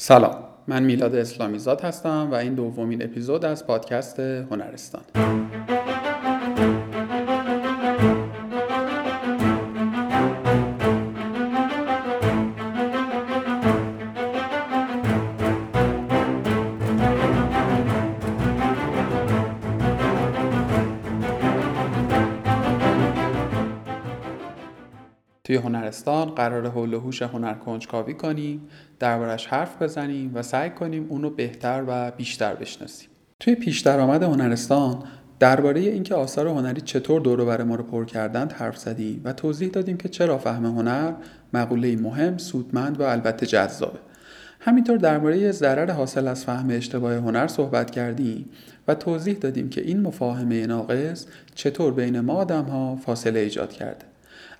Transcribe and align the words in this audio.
سلام 0.00 0.34
من 0.66 0.82
میلاد 0.82 1.14
اسلامی 1.14 1.58
زاد 1.58 1.80
هستم 1.80 2.28
و 2.30 2.34
این 2.34 2.54
دومین 2.54 3.02
اپیزود 3.02 3.44
از 3.44 3.66
پادکست 3.66 4.20
هنرستان. 4.20 5.02
توی 25.48 25.56
هنرستان 25.56 26.30
قرار 26.30 26.68
حول 26.68 26.94
و 26.94 27.00
هوش 27.00 27.22
هنر 27.22 27.54
کنجکاوی 27.54 28.14
کنیم 28.14 28.68
دربارش 28.98 29.46
حرف 29.46 29.82
بزنیم 29.82 30.30
و 30.34 30.42
سعی 30.42 30.70
کنیم 30.70 31.06
اونو 31.08 31.30
بهتر 31.30 31.84
و 31.86 32.10
بیشتر 32.10 32.54
بشناسیم 32.54 33.08
توی 33.40 33.54
پیش 33.54 33.80
درآمد 33.80 34.22
هنرستان 34.22 35.02
درباره 35.40 35.80
اینکه 35.80 36.14
آثار 36.14 36.48
هنری 36.48 36.80
چطور 36.80 37.20
دور 37.20 37.44
بر 37.44 37.62
ما 37.62 37.74
رو 37.74 37.84
پر 37.84 38.04
کردند 38.04 38.52
حرف 38.52 38.78
زدیم 38.78 39.20
و 39.24 39.32
توضیح 39.32 39.68
دادیم 39.68 39.96
که 39.96 40.08
چرا 40.08 40.38
فهم 40.38 40.66
هنر 40.66 41.12
مقوله 41.52 41.96
مهم، 41.96 42.38
سودمند 42.38 43.00
و 43.00 43.02
البته 43.02 43.46
جذابه. 43.46 43.98
همینطور 44.60 44.96
درباره 44.96 45.52
ضرر 45.52 45.90
حاصل 45.90 46.28
از 46.28 46.44
فهم 46.44 46.70
اشتباه 46.70 47.14
هنر 47.14 47.46
صحبت 47.46 47.90
کردیم 47.90 48.50
و 48.88 48.94
توضیح 48.94 49.34
دادیم 49.34 49.68
که 49.68 49.80
این 49.80 50.00
مفاهمه 50.00 50.66
ناقص 50.66 51.26
چطور 51.54 51.92
بین 51.92 52.20
ما 52.20 52.34
آدم 52.34 52.64
ها 52.64 52.96
فاصله 52.96 53.40
ایجاد 53.40 53.72
کرده. 53.72 54.17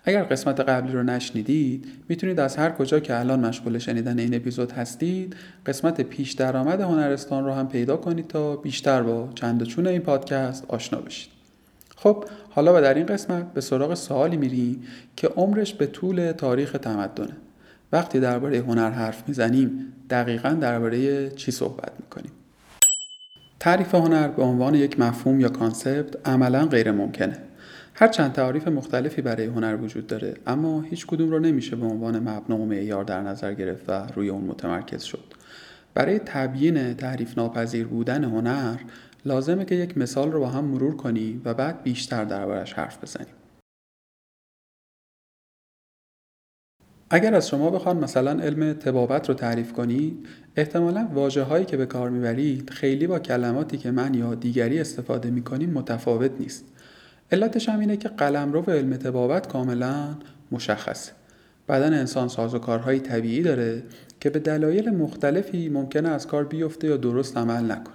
اگر 0.08 0.22
قسمت 0.22 0.60
قبلی 0.60 0.92
رو 0.92 1.02
نشنیدید 1.02 1.86
می‌تونید 2.08 2.40
از 2.40 2.56
هر 2.56 2.70
کجا 2.70 3.00
که 3.00 3.18
الان 3.18 3.46
مشغول 3.46 3.78
شنیدن 3.78 4.18
این 4.18 4.34
اپیزود 4.34 4.72
هستید 4.72 5.36
قسمت 5.66 6.00
پیش 6.00 6.32
درآمد 6.32 6.80
هنرستان 6.80 7.44
رو 7.44 7.52
هم 7.52 7.68
پیدا 7.68 7.96
کنید 7.96 8.28
تا 8.28 8.56
بیشتر 8.56 9.02
با 9.02 9.28
چند 9.34 9.62
چون 9.62 9.86
این 9.86 10.00
پادکست 10.00 10.64
آشنا 10.68 11.00
بشید. 11.00 11.30
خب 11.96 12.24
حالا 12.50 12.78
و 12.78 12.80
در 12.80 12.94
این 12.94 13.06
قسمت 13.06 13.52
به 13.52 13.60
سراغ 13.60 13.94
سوالی 13.94 14.36
میریم 14.36 14.82
که 15.16 15.28
عمرش 15.28 15.74
به 15.74 15.86
طول 15.86 16.32
تاریخ 16.32 16.72
تمدنه. 16.72 17.36
وقتی 17.92 18.20
درباره 18.20 18.58
هنر 18.58 18.90
حرف 18.90 19.28
می‌زنیم 19.28 19.92
دقیقا 20.10 20.50
درباره 20.50 21.30
چی 21.30 21.50
صحبت 21.50 21.92
می‌کنیم؟ 22.00 22.32
تعریف 23.60 23.94
هنر 23.94 24.28
به 24.28 24.42
عنوان 24.42 24.74
یک 24.74 25.00
مفهوم 25.00 25.40
یا 25.40 25.48
کانسپت 25.48 26.28
عملا 26.28 26.66
غیر 26.66 26.90
ممکنه 26.90 27.38
هر 28.00 28.08
چند 28.08 28.32
تعریف 28.32 28.68
مختلفی 28.68 29.22
برای 29.22 29.46
هنر 29.46 29.76
وجود 29.76 30.06
داره 30.06 30.34
اما 30.46 30.80
هیچ 30.80 31.06
کدوم 31.06 31.30
رو 31.30 31.38
نمیشه 31.38 31.76
به 31.76 31.86
عنوان 31.86 32.18
مبنا 32.18 32.56
و 32.56 32.66
معیار 32.66 33.04
در 33.04 33.22
نظر 33.22 33.54
گرفت 33.54 33.88
و 33.88 33.92
روی 33.92 34.28
اون 34.28 34.44
متمرکز 34.44 35.02
شد. 35.02 35.24
برای 35.94 36.18
تبیین 36.18 36.94
تعریف 36.94 37.38
ناپذیر 37.38 37.86
بودن 37.86 38.24
هنر 38.24 38.76
لازمه 39.24 39.64
که 39.64 39.74
یک 39.74 39.98
مثال 39.98 40.32
رو 40.32 40.40
با 40.40 40.48
هم 40.48 40.64
مرور 40.64 40.96
کنی 40.96 41.40
و 41.44 41.54
بعد 41.54 41.82
بیشتر 41.82 42.24
دربارش 42.24 42.72
حرف 42.72 43.02
بزنیم 43.02 43.34
اگر 47.10 47.34
از 47.34 47.48
شما 47.48 47.70
بخوان 47.70 47.96
مثلا 47.96 48.30
علم 48.30 48.72
تبابت 48.72 49.28
رو 49.28 49.34
تعریف 49.34 49.72
کنید 49.72 50.26
احتمالا 50.56 51.08
واجه 51.14 51.42
هایی 51.42 51.64
که 51.64 51.76
به 51.76 51.86
کار 51.86 52.10
می‌برید 52.10 52.70
خیلی 52.70 53.06
با 53.06 53.18
کلماتی 53.18 53.78
که 53.78 53.90
من 53.90 54.14
یا 54.14 54.34
دیگری 54.34 54.80
استفاده 54.80 55.30
می‌کنیم 55.30 55.70
متفاوت 55.70 56.30
نیست. 56.40 56.64
علتش 57.32 57.68
هم 57.68 57.80
اینه 57.80 57.96
که 57.96 58.08
قلمرو 58.08 58.62
علم 58.62 58.96
تبابت 58.96 59.48
کاملا 59.48 60.14
مشخصه 60.52 61.12
بدن 61.68 61.94
انسان 61.94 62.28
سازوکارهای 62.28 63.00
طبیعی 63.00 63.42
داره 63.42 63.82
که 64.20 64.30
به 64.30 64.38
دلایل 64.38 64.90
مختلفی 64.90 65.68
ممکنه 65.68 66.08
از 66.08 66.26
کار 66.26 66.44
بیفته 66.44 66.86
یا 66.86 66.96
درست 66.96 67.36
عمل 67.36 67.72
نکنه. 67.72 67.94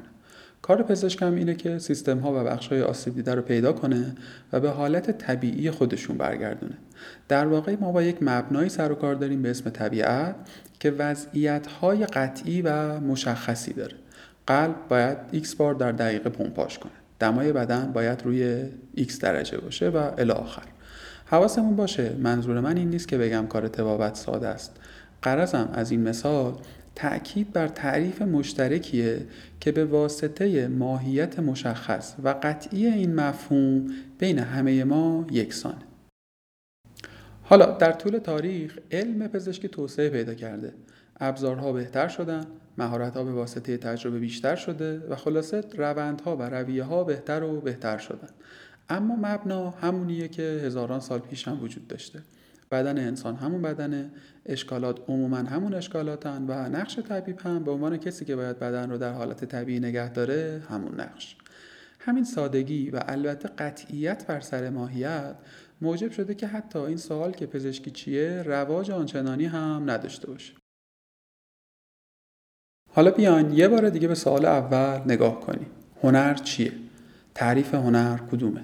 کار 0.61 0.84
پزشک 0.84 1.22
هم 1.22 1.36
اینه 1.36 1.56
که 1.56 1.80
سیستم 1.80 2.20
ها 2.20 2.42
و 2.42 2.44
بخش 2.44 2.67
های 2.67 2.81
آسیب 2.81 3.16
دیده 3.16 3.36
رو 3.36 3.42
پیدا 3.42 3.73
کنه 3.73 4.16
و 4.54 4.59
به 4.59 4.70
حالت 4.70 5.17
طبیعی 5.17 5.71
خودشون 5.71 6.17
برگردونه. 6.17 6.77
در 7.27 7.48
واقع 7.48 7.76
ما 7.82 7.92
با 7.92 8.04
یک 8.04 8.17
مبنایی 8.21 8.70
سر 8.70 8.92
و 8.92 8.95
کار 8.95 9.15
داریم 9.15 9.42
به 9.42 9.50
اسم 9.50 9.70
طبیعت 9.70 10.36
که 10.80 10.92
وضعیت 10.92 11.67
های 11.67 12.05
قطعی 12.05 12.61
و 12.61 13.00
مشخصی 13.00 13.73
داره. 13.73 13.95
قلب 14.48 14.76
باید 14.89 15.17
x 15.33 15.55
بار 15.55 15.73
در 15.73 15.92
دقیقه 15.92 16.30
پمپاژ 16.30 16.77
کنه. 16.77 17.02
دمای 17.23 17.54
بدن 17.54 17.92
باید 17.94 18.22
روی 18.23 18.64
x 18.98 19.17
درجه 19.17 19.58
باشه 19.58 19.89
و 19.89 20.11
الی 20.17 20.32
آخر. 20.32 20.64
حواسمون 21.26 21.76
باشه 21.76 22.16
منظور 22.20 22.60
من 22.60 22.78
این 22.78 22.89
نیست 22.89 23.08
که 23.08 23.17
بگم 23.17 23.48
کار 23.48 23.67
تبابت 23.67 24.16
ساده 24.16 24.48
است. 24.48 24.72
قرضم 25.22 25.70
از 25.73 25.92
این 25.92 26.02
مثال 26.02 26.54
تأکید 26.95 27.54
بر 27.54 27.67
تعریف 27.67 28.22
مشترکیه 28.22 29.22
که 29.60 29.72
به 29.72 29.86
واسطه 29.86 30.67
ماهیت 30.67 31.39
مشخص 31.39 32.14
و 32.23 32.36
قطعی 32.44 32.86
این 32.86 33.16
مفهوم 33.16 33.88
بین 34.20 34.39
همه 34.39 34.83
ما 34.83 35.28
یکسانه 35.32 35.76
حالا 37.44 37.66
در 37.66 37.92
طول 37.92 38.17
تاریخ 38.17 38.78
علم 38.92 39.28
پزشکی 39.28 39.67
توسعه 39.67 40.10
پیدا 40.10 40.33
کرده. 40.33 40.73
ابزارها 41.20 41.72
بهتر 41.72 42.08
شدن 42.08 42.45
مهارتها 42.78 43.23
به 43.23 43.32
واسطه 43.32 43.78
تجربه 43.78 44.20
بیشتر 44.20 44.56
شده 44.56 45.08
و 45.10 45.16
خلاصه 45.16 45.64
روندها 45.78 46.38
و 46.38 46.42
رویه 46.42 46.84
ها 46.84 47.04
بهتر 47.04 47.44
و 47.44 47.61
بهتر 47.61 47.98
شدن. 47.98 48.30
اما 48.89 49.16
مبنا 49.16 49.70
همونیه 49.70 50.28
که 50.28 50.61
هزاران 50.66 51.00
سال 51.00 51.20
پیش 51.20 51.48
هم 51.48 51.64
وجود 51.64 51.88
داشته. 51.88 52.22
بدن 52.72 52.98
انسان 52.98 53.36
همون 53.36 53.62
بدنه 53.62 54.12
اشکالات 54.45 55.00
عموما 55.08 55.38
همون 55.38 55.73
اشکالاتن 55.73 56.45
و 56.48 56.70
نقش 56.70 57.00
طبیب 57.00 57.39
هم 57.39 57.64
به 57.64 57.72
عنوان 57.72 57.98
کسی 57.98 58.26
که 58.26 58.36
باید 58.36 58.60
بدن 58.60 58.89
رو 58.89 58.98
در 58.98 59.14
حالت 59.14 59.45
طبیعی 59.45 59.80
نگه 59.80 60.10
داره 60.10 60.64
همون 60.70 61.00
نقش. 61.00 61.36
همین 62.00 62.23
سادگی 62.23 62.89
و 62.89 63.00
البته 63.08 63.50
قطعیت 63.50 64.28
بر 64.28 64.39
سر 64.39 64.70
ماهیت 64.70 65.36
موجب 65.82 66.12
شده 66.12 66.36
که 66.36 66.48
حتی 66.48 66.80
این 66.80 66.98
سوال 66.98 67.32
که 67.32 67.45
پزشکی 67.45 67.92
چیه 67.92 68.44
رواج 68.45 68.92
آنچنانی 68.92 69.45
هم 69.45 69.83
نداشته 69.86 70.28
باشه. 70.28 70.63
حالا 72.95 73.11
بیاین 73.11 73.54
یه 73.54 73.67
بار 73.67 73.89
دیگه 73.89 74.08
به 74.08 74.15
سوال 74.15 74.45
اول 74.45 75.14
نگاه 75.14 75.39
کنیم. 75.39 75.67
هنر 76.04 76.33
چیه؟ 76.33 76.71
تعریف 77.36 77.73
هنر 77.73 78.17
کدومه؟ 78.31 78.61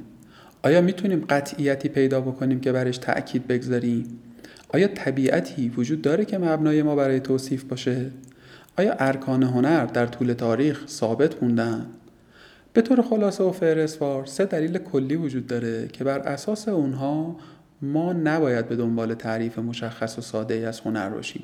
آیا 0.63 0.81
می‌تونیم 0.81 1.25
قطعیتی 1.29 1.89
پیدا 1.89 2.21
بکنیم 2.21 2.59
که 2.59 2.71
برش 2.71 2.97
تأکید 2.97 3.47
بگذاریم؟ 3.47 4.19
آیا 4.73 4.87
طبیعتی 4.87 5.69
وجود 5.69 6.01
داره 6.01 6.25
که 6.25 6.37
مبنای 6.37 6.83
ما 6.83 6.95
برای 6.95 7.19
توصیف 7.19 7.63
باشه؟ 7.63 8.05
آیا 8.77 8.95
ارکان 8.99 9.43
هنر 9.43 9.85
در 9.85 10.05
طول 10.05 10.33
تاریخ 10.33 10.87
ثابت 10.87 11.43
موندن؟ 11.43 11.85
به 12.73 12.81
طور 12.81 13.01
خلاصه 13.01 13.43
و 13.43 13.51
فهرستوار 13.51 14.25
سه 14.25 14.45
دلیل 14.45 14.77
کلی 14.77 15.15
وجود 15.15 15.47
داره 15.47 15.87
که 15.87 16.03
بر 16.03 16.19
اساس 16.19 16.67
اونها 16.67 17.35
ما 17.81 18.13
نباید 18.13 18.67
به 18.67 18.75
دنبال 18.75 19.13
تعریف 19.13 19.59
مشخص 19.59 20.17
و 20.17 20.21
ساده 20.21 20.53
ای 20.53 20.65
از 20.65 20.79
هنر 20.79 21.09
باشیم. 21.09 21.43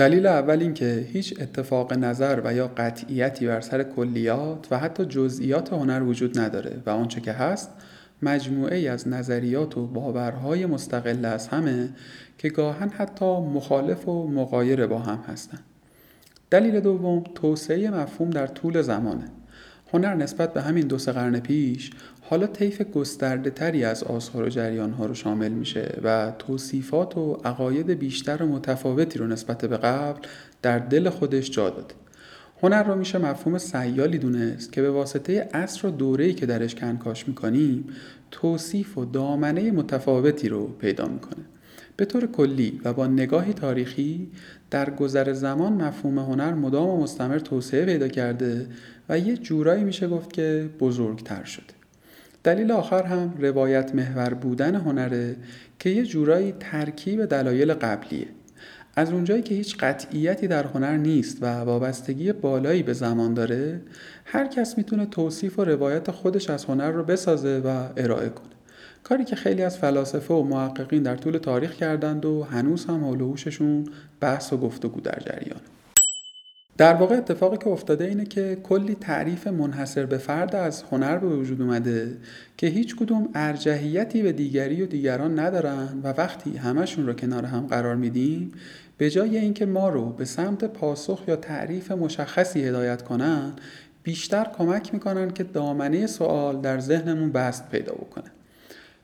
دلیل 0.00 0.26
اول 0.26 0.60
این 0.60 0.74
که 0.74 1.08
هیچ 1.12 1.34
اتفاق 1.40 1.92
نظر 1.92 2.40
و 2.44 2.54
یا 2.54 2.68
قطعیتی 2.68 3.46
بر 3.46 3.60
سر 3.60 3.82
کلیات 3.82 4.66
و 4.70 4.78
حتی 4.78 5.04
جزئیات 5.04 5.72
هنر 5.72 6.02
وجود 6.02 6.38
نداره 6.38 6.82
و 6.86 6.90
آنچه 6.90 7.20
که 7.20 7.32
هست 7.32 7.70
مجموعه 8.22 8.76
ای 8.76 8.88
از 8.88 9.08
نظریات 9.08 9.76
و 9.76 9.86
باورهای 9.86 10.66
مستقل 10.66 11.24
از 11.24 11.48
همه 11.48 11.88
که 12.38 12.48
گاهن 12.48 12.88
حتی 12.88 13.40
مخالف 13.40 14.08
و 14.08 14.28
مقایر 14.28 14.86
با 14.86 14.98
هم 14.98 15.24
هستند. 15.28 15.64
دلیل 16.50 16.80
دوم 16.80 17.24
توسعه 17.34 17.90
مفهوم 17.90 18.30
در 18.30 18.46
طول 18.46 18.82
زمانه. 18.82 19.28
هنر 19.92 20.14
نسبت 20.14 20.54
به 20.54 20.62
همین 20.62 20.86
دو 20.86 20.98
سه 20.98 21.12
قرن 21.12 21.40
پیش 21.40 21.90
حالا 22.30 22.46
طیف 22.46 22.82
گسترده 22.82 23.50
تری 23.50 23.84
از 23.84 24.04
آثار 24.04 24.44
و 24.44 24.48
جریان 24.48 24.92
ها 24.92 25.06
رو 25.06 25.14
شامل 25.14 25.52
میشه 25.52 25.98
و 26.02 26.32
توصیفات 26.38 27.16
و 27.16 27.32
عقاید 27.44 27.90
بیشتر 27.90 28.42
و 28.42 28.46
متفاوتی 28.46 29.18
رو 29.18 29.26
نسبت 29.26 29.64
به 29.64 29.76
قبل 29.76 30.20
در 30.62 30.78
دل 30.78 31.10
خودش 31.10 31.50
جا 31.50 31.70
داده. 31.70 31.94
هنر 32.62 32.82
رو 32.82 32.94
میشه 32.94 33.18
مفهوم 33.18 33.58
سیالی 33.58 34.18
دونست 34.18 34.72
که 34.72 34.82
به 34.82 34.90
واسطه 34.90 35.40
عصر 35.40 35.88
و 35.88 35.90
دوره‌ای 35.90 36.34
که 36.34 36.46
درش 36.46 36.74
کنکاش 36.74 37.28
می‌کنیم 37.28 37.84
توصیف 38.30 38.98
و 38.98 39.04
دامنه 39.04 39.70
متفاوتی 39.70 40.48
رو 40.48 40.66
پیدا 40.66 41.08
می‌کنه. 41.08 41.44
به 41.96 42.04
طور 42.04 42.26
کلی 42.26 42.80
و 42.84 42.92
با 42.92 43.06
نگاهی 43.06 43.52
تاریخی 43.52 44.30
در 44.70 44.90
گذر 44.90 45.32
زمان 45.32 45.72
مفهوم 45.72 46.18
هنر 46.18 46.54
مدام 46.54 46.88
و 46.88 47.02
مستمر 47.02 47.38
توسعه 47.38 47.84
پیدا 47.84 48.08
کرده 48.08 48.66
و 49.08 49.18
یه 49.18 49.36
جورایی 49.36 49.84
میشه 49.84 50.08
گفت 50.08 50.32
که 50.32 50.70
بزرگتر 50.80 51.44
شده. 51.44 51.79
دلیل 52.44 52.72
آخر 52.72 53.02
هم 53.02 53.34
روایت 53.38 53.94
محور 53.94 54.34
بودن 54.34 54.74
هنره 54.74 55.36
که 55.78 55.90
یه 55.90 56.04
جورایی 56.04 56.54
ترکیب 56.60 57.24
دلایل 57.24 57.74
قبلیه. 57.74 58.26
از 58.96 59.12
اونجایی 59.12 59.42
که 59.42 59.54
هیچ 59.54 59.76
قطعیتی 59.76 60.48
در 60.48 60.66
هنر 60.66 60.96
نیست 60.96 61.42
و 61.42 61.46
وابستگی 61.46 62.32
بالایی 62.32 62.82
به 62.82 62.92
زمان 62.92 63.34
داره 63.34 63.80
هر 64.24 64.46
کس 64.46 64.78
می‌تونه 64.78 65.06
توصیف 65.06 65.58
و 65.58 65.64
روایت 65.64 66.10
خودش 66.10 66.50
از 66.50 66.64
هنر 66.64 66.90
رو 66.90 67.04
بسازه 67.04 67.58
و 67.58 67.88
ارائه 67.96 68.28
کنه. 68.28 68.50
کاری 69.04 69.24
که 69.24 69.36
خیلی 69.36 69.62
از 69.62 69.78
فلاسفه 69.78 70.34
و 70.34 70.42
محققین 70.42 71.02
در 71.02 71.16
طول 71.16 71.38
تاریخ 71.38 71.72
کردند 71.72 72.24
و 72.24 72.42
هنوز 72.42 72.84
هم 72.84 73.04
حول 73.04 73.34
بحث 74.20 74.52
و 74.52 74.56
گفتگو 74.56 75.00
در 75.00 75.18
جریان. 75.26 75.60
در 76.80 76.94
واقع 76.94 77.16
اتفاقی 77.16 77.56
که 77.56 77.68
افتاده 77.68 78.04
اینه 78.04 78.24
که 78.24 78.58
کلی 78.62 78.94
تعریف 78.94 79.46
منحصر 79.46 80.06
به 80.06 80.18
فرد 80.18 80.56
از 80.56 80.82
هنر 80.82 81.18
به 81.18 81.26
وجود 81.26 81.62
اومده 81.62 82.16
که 82.56 82.66
هیچ 82.66 82.96
کدوم 82.96 83.28
ارجحیتی 83.34 84.22
به 84.22 84.32
دیگری 84.32 84.82
و 84.82 84.86
دیگران 84.86 85.38
ندارن 85.38 86.00
و 86.04 86.08
وقتی 86.08 86.56
همشون 86.56 87.06
رو 87.06 87.12
کنار 87.12 87.44
هم 87.44 87.66
قرار 87.66 87.96
میدیم 87.96 88.52
به 88.98 89.10
جای 89.10 89.38
اینکه 89.38 89.66
ما 89.66 89.88
رو 89.88 90.10
به 90.10 90.24
سمت 90.24 90.64
پاسخ 90.64 91.22
یا 91.28 91.36
تعریف 91.36 91.92
مشخصی 91.92 92.64
هدایت 92.64 93.02
کنن 93.02 93.52
بیشتر 94.02 94.46
کمک 94.58 94.94
می‌کنن 94.94 95.30
که 95.30 95.44
دامنه 95.44 96.06
سوال 96.06 96.60
در 96.60 96.80
ذهنمون 96.80 97.32
بست 97.32 97.70
پیدا 97.70 97.92
بکنه. 97.92 98.30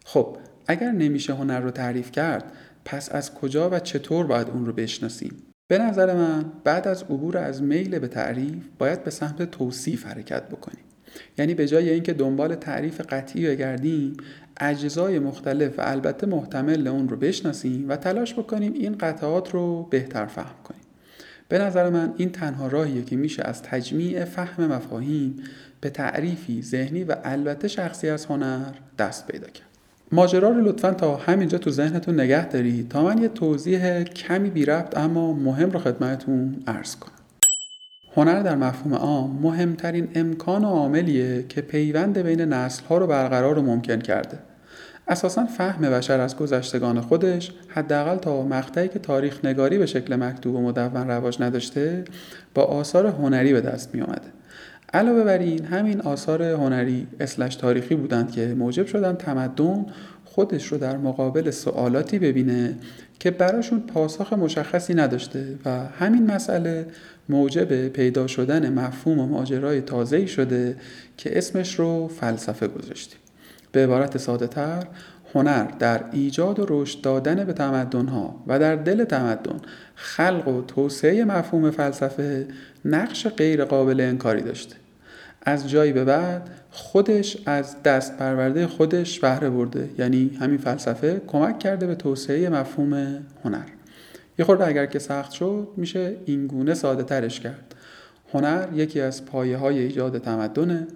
خب 0.04 0.36
اگر 0.66 0.90
نمیشه 0.90 1.34
هنر 1.34 1.60
رو 1.60 1.70
تعریف 1.70 2.10
کرد 2.10 2.44
پس 2.84 3.12
از 3.12 3.34
کجا 3.34 3.70
و 3.70 3.78
چطور 3.78 4.26
باید 4.26 4.48
اون 4.48 4.66
رو 4.66 4.72
بشناسیم؟ 4.72 5.45
به 5.68 5.78
نظر 5.78 6.14
من 6.14 6.44
بعد 6.64 6.88
از 6.88 7.02
عبور 7.02 7.38
از 7.38 7.62
میل 7.62 7.98
به 7.98 8.08
تعریف 8.08 8.64
باید 8.78 9.04
به 9.04 9.10
سمت 9.10 9.50
توصیف 9.50 10.06
حرکت 10.06 10.48
بکنیم. 10.48 10.84
یعنی 11.38 11.54
به 11.54 11.66
جای 11.66 11.90
اینکه 11.90 12.12
دنبال 12.12 12.54
تعریف 12.54 13.00
قطعی 13.00 13.46
بگردیم 13.46 14.16
اجزای 14.60 15.18
مختلف 15.18 15.78
و 15.78 15.82
البته 15.84 16.26
محتمل 16.26 16.86
اون 16.86 17.08
رو 17.08 17.16
بشناسیم 17.16 17.88
و 17.88 17.96
تلاش 17.96 18.34
بکنیم 18.34 18.72
این 18.72 18.98
قطعات 18.98 19.50
رو 19.50 19.82
بهتر 19.82 20.26
فهم 20.26 20.62
کنیم. 20.64 20.80
به 21.48 21.58
نظر 21.58 21.90
من 21.90 22.14
این 22.16 22.32
تنها 22.32 22.66
راهیه 22.66 23.04
که 23.04 23.16
میشه 23.16 23.42
از 23.42 23.62
تجمیع 23.62 24.24
فهم 24.24 24.66
مفاهیم 24.66 25.42
به 25.80 25.90
تعریفی 25.90 26.62
ذهنی 26.62 27.04
و 27.04 27.16
البته 27.24 27.68
شخصی 27.68 28.08
از 28.08 28.26
هنر 28.26 28.72
دست 28.98 29.26
پیدا 29.26 29.46
کرد. 29.46 29.75
ماجرا 30.12 30.48
رو 30.48 30.60
لطفا 30.60 30.90
تا 30.90 31.16
همینجا 31.16 31.58
تو 31.58 31.70
ذهنتون 31.70 32.20
نگه 32.20 32.48
دارید 32.48 32.88
تا 32.88 33.04
من 33.04 33.18
یه 33.18 33.28
توضیح 33.28 34.02
کمی 34.02 34.50
بی 34.50 34.64
ربط 34.64 34.98
اما 34.98 35.32
مهم 35.32 35.70
رو 35.70 35.78
خدمتتون 35.78 36.62
عرض 36.66 36.96
کنم. 36.96 37.12
هنر 38.16 38.42
در 38.42 38.56
مفهوم 38.56 38.94
عام 38.94 39.38
مهمترین 39.42 40.08
امکان 40.14 40.64
و 40.64 40.68
عاملیه 40.68 41.44
که 41.48 41.60
پیوند 41.60 42.18
بین 42.18 42.40
نسلها 42.40 42.98
رو 42.98 43.06
برقرار 43.06 43.58
و 43.58 43.62
ممکن 43.62 43.98
کرده. 43.98 44.38
اساسا 45.08 45.46
فهم 45.46 45.90
بشر 45.90 46.20
از 46.20 46.36
گذشتگان 46.36 47.00
خودش 47.00 47.52
حداقل 47.68 48.16
تا 48.16 48.42
مقطعی 48.42 48.88
که 48.88 48.98
تاریخ 48.98 49.44
نگاری 49.44 49.78
به 49.78 49.86
شکل 49.86 50.16
مکتوب 50.16 50.54
و 50.54 50.62
مدون 50.62 51.10
رواج 51.10 51.42
نداشته 51.42 52.04
با 52.54 52.62
آثار 52.62 53.06
هنری 53.06 53.52
به 53.52 53.60
دست 53.60 53.94
می 53.94 54.00
آمده. 54.00 54.35
علاوه 54.94 55.24
بر 55.24 55.38
این 55.38 55.64
همین 55.64 56.00
آثار 56.00 56.42
هنری 56.42 57.06
اسلش 57.20 57.56
تاریخی 57.56 57.94
بودند 57.94 58.30
که 58.30 58.54
موجب 58.58 58.86
شدن 58.86 59.16
تمدن 59.16 59.86
خودش 60.24 60.66
رو 60.66 60.78
در 60.78 60.96
مقابل 60.96 61.50
سوالاتی 61.50 62.18
ببینه 62.18 62.74
که 63.20 63.30
براشون 63.30 63.80
پاسخ 63.80 64.32
مشخصی 64.32 64.94
نداشته 64.94 65.58
و 65.64 65.70
همین 65.70 66.26
مسئله 66.30 66.86
موجب 67.28 67.88
پیدا 67.88 68.26
شدن 68.26 68.72
مفهوم 68.72 69.18
و 69.18 69.26
ماجرای 69.26 69.80
تازه‌ای 69.80 70.28
شده 70.28 70.76
که 71.16 71.38
اسمش 71.38 71.74
رو 71.74 72.08
فلسفه 72.08 72.68
گذاشتیم. 72.68 73.18
به 73.72 73.84
عبارت 73.84 74.18
ساده 74.18 74.46
تر 74.46 74.86
هنر 75.36 75.64
در 75.64 76.04
ایجاد 76.12 76.58
و 76.58 76.66
رشد 76.68 77.00
دادن 77.00 77.44
به 77.44 77.52
تمدنها 77.52 78.42
و 78.46 78.58
در 78.58 78.76
دل 78.76 79.04
تمدن 79.04 79.60
خلق 79.94 80.48
و 80.48 80.62
توسعه 80.62 81.24
مفهوم 81.24 81.70
فلسفه 81.70 82.46
نقش 82.84 83.26
غیر 83.26 83.64
قابل 83.64 84.00
انکاری 84.00 84.42
داشته 84.42 84.76
از 85.42 85.70
جایی 85.70 85.92
به 85.92 86.04
بعد 86.04 86.50
خودش 86.70 87.36
از 87.46 87.82
دست 87.82 88.16
پرورده 88.16 88.66
خودش 88.66 89.20
بهره 89.20 89.50
برده 89.50 89.90
یعنی 89.98 90.38
همین 90.40 90.58
فلسفه 90.58 91.22
کمک 91.26 91.58
کرده 91.58 91.86
به 91.86 91.94
توسعه 91.94 92.48
مفهوم 92.48 92.94
هنر. 93.44 93.66
یه 94.38 94.44
خورده 94.44 94.66
اگر 94.66 94.86
که 94.86 94.98
سخت 94.98 95.32
شد 95.32 95.68
میشه 95.76 96.16
اینگونه 96.24 96.74
ساده 96.74 97.02
ترش 97.02 97.40
کرد. 97.40 97.74
هنر 98.34 98.68
یکی 98.74 99.00
از 99.00 99.24
پایه 99.24 99.56
های 99.56 99.78
ایجاد 99.78 100.18
تمدنه. 100.18 100.86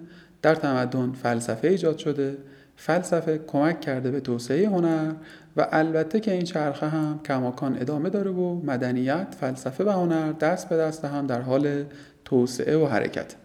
در 0.41 0.55
تمدن 0.55 1.11
فلسفه 1.11 1.67
ایجاد 1.67 1.97
شده. 1.97 2.37
فلسفه 2.83 3.39
کمک 3.47 3.81
کرده 3.81 4.11
به 4.11 4.19
توسعه 4.19 4.67
هنر 4.67 5.11
و 5.57 5.67
البته 5.71 6.19
که 6.19 6.31
این 6.31 6.43
چرخه 6.43 6.87
هم 6.87 7.19
کماکان 7.25 7.77
ادامه 7.81 8.09
داره 8.09 8.31
و 8.31 8.61
مدنیت، 8.65 9.27
فلسفه 9.39 9.83
و 9.83 9.89
هنر 9.89 10.31
دست 10.31 10.69
به 10.69 10.77
دست 10.77 11.05
هم 11.05 11.27
در 11.27 11.41
حال 11.41 11.83
توسعه 12.25 12.77
و 12.77 12.85
حرکت. 12.85 13.35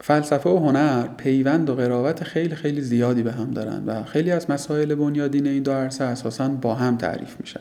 فلسفه 0.00 0.50
و 0.50 0.58
هنر 0.58 1.06
پیوند 1.16 1.70
و 1.70 1.74
قرابت 1.74 2.24
خیلی 2.24 2.54
خیلی 2.54 2.80
زیادی 2.80 3.22
به 3.22 3.32
هم 3.32 3.50
دارن 3.50 3.84
و 3.86 4.04
خیلی 4.04 4.30
از 4.30 4.50
مسائل 4.50 4.94
بنیادین 4.94 5.46
این 5.46 5.62
دو 5.62 5.72
عرصه 5.72 6.04
اساسا 6.04 6.48
با 6.48 6.74
هم 6.74 6.96
تعریف 6.96 7.40
میشن. 7.40 7.60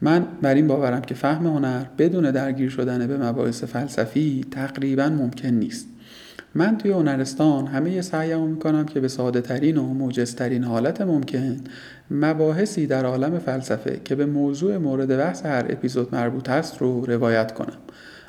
من 0.00 0.26
بر 0.42 0.54
این 0.54 0.66
باورم 0.66 1.00
که 1.00 1.14
فهم 1.14 1.46
هنر 1.46 1.84
بدون 1.98 2.30
درگیر 2.30 2.70
شدن 2.70 3.06
به 3.06 3.16
مباحث 3.16 3.64
فلسفی 3.64 4.44
تقریبا 4.50 5.08
ممکن 5.08 5.48
نیست. 5.48 5.86
من 6.56 6.78
توی 6.78 6.90
هنرستان 6.90 7.66
همه 7.66 8.02
سعیم 8.02 8.46
می‌کنم 8.46 8.86
که 8.86 9.00
به 9.00 9.08
ساده 9.08 9.40
ترین 9.40 9.76
و 9.76 9.82
موجزترین 9.82 10.64
حالت 10.64 11.00
ممکن 11.00 11.56
مباحثی 12.10 12.86
در 12.86 13.06
عالم 13.06 13.38
فلسفه 13.38 14.00
که 14.04 14.14
به 14.14 14.26
موضوع 14.26 14.76
مورد 14.76 15.16
بحث 15.16 15.46
هر 15.46 15.66
اپیزود 15.68 16.14
مربوط 16.14 16.50
است 16.50 16.78
رو 16.78 17.04
روایت 17.04 17.54
کنم. 17.54 17.78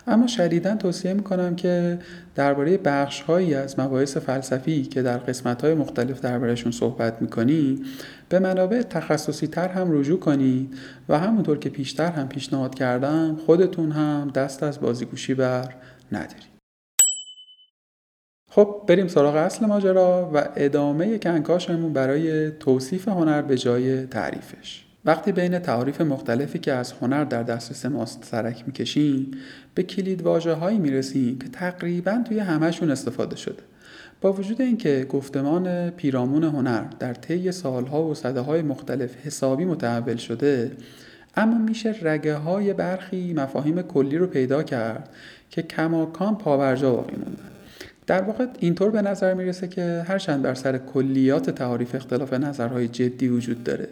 اما 0.07 0.27
شدیدا 0.27 0.75
توصیه 0.75 1.13
می‌کنم 1.13 1.55
که 1.55 1.99
درباره 2.35 2.77
بخش 2.77 3.21
هایی 3.21 3.53
از 3.53 3.79
مباحث 3.79 4.17
فلسفی 4.17 4.83
که 4.83 5.01
در 5.01 5.17
قسمت 5.17 5.61
های 5.61 5.73
مختلف 5.73 6.21
دربارهشون 6.21 6.71
صحبت 6.71 7.21
می‌کنی 7.21 7.81
به 8.29 8.39
منابع 8.39 8.81
تخصصی 8.81 9.47
تر 9.47 9.67
هم 9.67 9.91
رجوع 9.91 10.19
کنید 10.19 10.73
و 11.09 11.19
همونطور 11.19 11.57
که 11.57 11.69
پیشتر 11.69 12.11
هم 12.11 12.27
پیشنهاد 12.27 12.75
کردم 12.75 13.35
خودتون 13.45 13.91
هم 13.91 14.31
دست 14.35 14.63
از 14.63 14.79
بازیگوشی 14.79 15.33
بر 15.33 15.75
ندارید. 16.11 16.54
خب 18.55 18.81
بریم 18.87 19.07
سراغ 19.07 19.35
اصل 19.35 19.65
ماجرا 19.65 20.31
و 20.33 20.49
ادامه 20.55 21.17
کنکاشمون 21.17 21.93
برای 21.93 22.51
توصیف 22.51 23.07
هنر 23.07 23.41
به 23.41 23.57
جای 23.57 24.05
تعریفش. 24.05 24.85
وقتی 25.05 25.31
بین 25.31 25.59
تعاریف 25.59 26.01
مختلفی 26.01 26.59
که 26.59 26.73
از 26.73 26.93
هنر 27.01 27.23
در 27.23 27.43
دسترس 27.43 27.85
ماست 27.85 28.25
سرک 28.31 28.63
می‌کشیم 28.67 29.31
به 29.73 29.83
کلید 29.83 30.21
واجه 30.21 30.53
هایی 30.53 30.79
می‌رسیم 30.79 31.39
که 31.39 31.47
تقریبا 31.49 32.23
توی 32.27 32.39
همهشون 32.39 32.91
استفاده 32.91 33.35
شده. 33.35 33.63
با 34.21 34.33
وجود 34.33 34.61
اینکه 34.61 35.05
گفتمان 35.09 35.89
پیرامون 35.89 36.43
هنر 36.43 36.83
در 36.99 37.13
طی 37.13 37.51
سالها 37.51 38.03
و 38.03 38.15
صده 38.15 38.39
های 38.39 38.61
مختلف 38.61 39.15
حسابی 39.25 39.65
متحول 39.65 40.15
شده 40.15 40.71
اما 41.35 41.57
میشه 41.57 41.95
رگه 42.01 42.35
های 42.35 42.73
برخی 42.73 43.33
مفاهیم 43.33 43.81
کلی 43.81 44.17
رو 44.17 44.27
پیدا 44.27 44.63
کرد 44.63 45.09
که 45.49 45.61
کماکان 45.61 46.37
پاورجا 46.37 46.91
باقی 46.91 47.15
موندن 47.15 47.54
در 48.07 48.21
واقع 48.21 48.45
اینطور 48.59 48.91
به 48.91 49.01
نظر 49.01 49.33
می‌رسه 49.33 49.67
که 49.67 50.03
هرچند 50.07 50.41
بر 50.41 50.53
سر 50.53 50.77
کلیات 50.77 51.49
تعاریف 51.49 51.95
اختلاف 51.95 52.33
نظرهای 52.33 52.87
جدی 52.87 53.27
وجود 53.27 53.63
داره. 53.63 53.87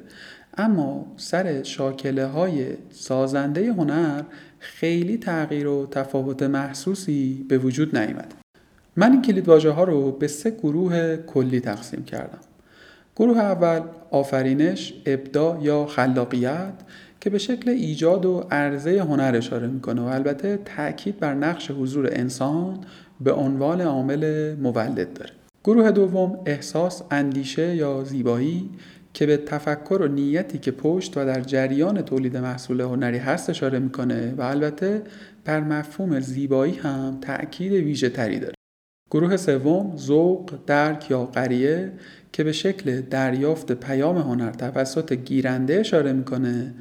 اما 0.57 1.05
سر 1.17 1.63
شاکله 1.63 2.25
های 2.25 2.65
سازنده 2.91 3.73
هنر 3.73 4.21
خیلی 4.59 5.17
تغییر 5.17 5.67
و 5.67 5.87
تفاوت 5.91 6.43
محسوسی 6.43 7.45
به 7.49 7.57
وجود 7.57 7.97
نیامده 7.97 8.35
من 8.95 9.11
این 9.11 9.21
کلید 9.21 9.49
ها 9.49 9.83
رو 9.83 10.11
به 10.11 10.27
سه 10.27 10.51
گروه 10.51 11.15
کلی 11.15 11.59
تقسیم 11.59 12.03
کردم. 12.03 12.39
گروه 13.15 13.37
اول 13.37 13.81
آفرینش، 14.11 14.93
ابداع 15.05 15.59
یا 15.63 15.85
خلاقیت 15.85 16.73
که 17.21 17.29
به 17.29 17.37
شکل 17.37 17.69
ایجاد 17.69 18.25
و 18.25 18.47
عرضه 18.51 19.01
هنر 19.01 19.33
اشاره 19.35 19.67
می‌کنه 19.67 20.01
و 20.01 20.05
البته 20.05 20.59
تاکید 20.65 21.19
بر 21.19 21.33
نقش 21.33 21.71
حضور 21.71 22.09
انسان 22.11 22.79
به 23.21 23.33
عنوان 23.33 23.81
عامل 23.81 24.55
مولد 24.55 25.13
داره. 25.13 25.31
گروه 25.63 25.91
دوم 25.91 26.39
احساس 26.45 27.03
اندیشه 27.11 27.75
یا 27.75 28.03
زیبایی 28.03 28.69
که 29.13 29.25
به 29.25 29.37
تفکر 29.37 30.01
و 30.01 30.07
نیتی 30.07 30.57
که 30.57 30.71
پشت 30.71 31.17
و 31.17 31.25
در 31.25 31.41
جریان 31.41 32.01
تولید 32.01 32.37
محصول 32.37 32.81
هنری 32.81 33.17
هست 33.17 33.49
اشاره 33.49 33.79
می‌کنه 33.79 34.33
و 34.37 34.41
البته 34.41 35.01
بر 35.45 35.59
مفهوم 35.59 36.19
زیبایی 36.19 36.73
هم 36.73 37.17
تأکید 37.21 37.71
ویژه 37.73 38.09
تری 38.09 38.39
داره. 38.39 38.53
گروه 39.11 39.37
سوم 39.37 39.97
ذوق، 39.97 40.53
درک 40.67 41.11
یا 41.11 41.25
قریه 41.25 41.91
که 42.31 42.43
به 42.43 42.51
شکل 42.51 43.01
دریافت 43.01 43.71
پیام 43.71 44.17
هنر 44.17 44.51
توسط 44.51 45.13
گیرنده 45.13 45.79
اشاره 45.79 46.13
می‌کنه 46.13 46.73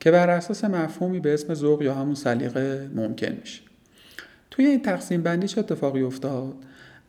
که 0.00 0.10
بر 0.10 0.30
اساس 0.30 0.64
مفهومی 0.64 1.20
به 1.20 1.34
اسم 1.34 1.54
ذوق 1.54 1.82
یا 1.82 1.94
همون 1.94 2.14
سلیقه 2.14 2.90
ممکن 2.94 3.32
میشه. 3.40 3.69
توی 4.60 4.68
این 4.68 4.82
تقسیم 4.82 5.22
بندی 5.22 5.48
چه 5.48 5.60
اتفاقی 5.60 6.02
افتاد؟ 6.02 6.54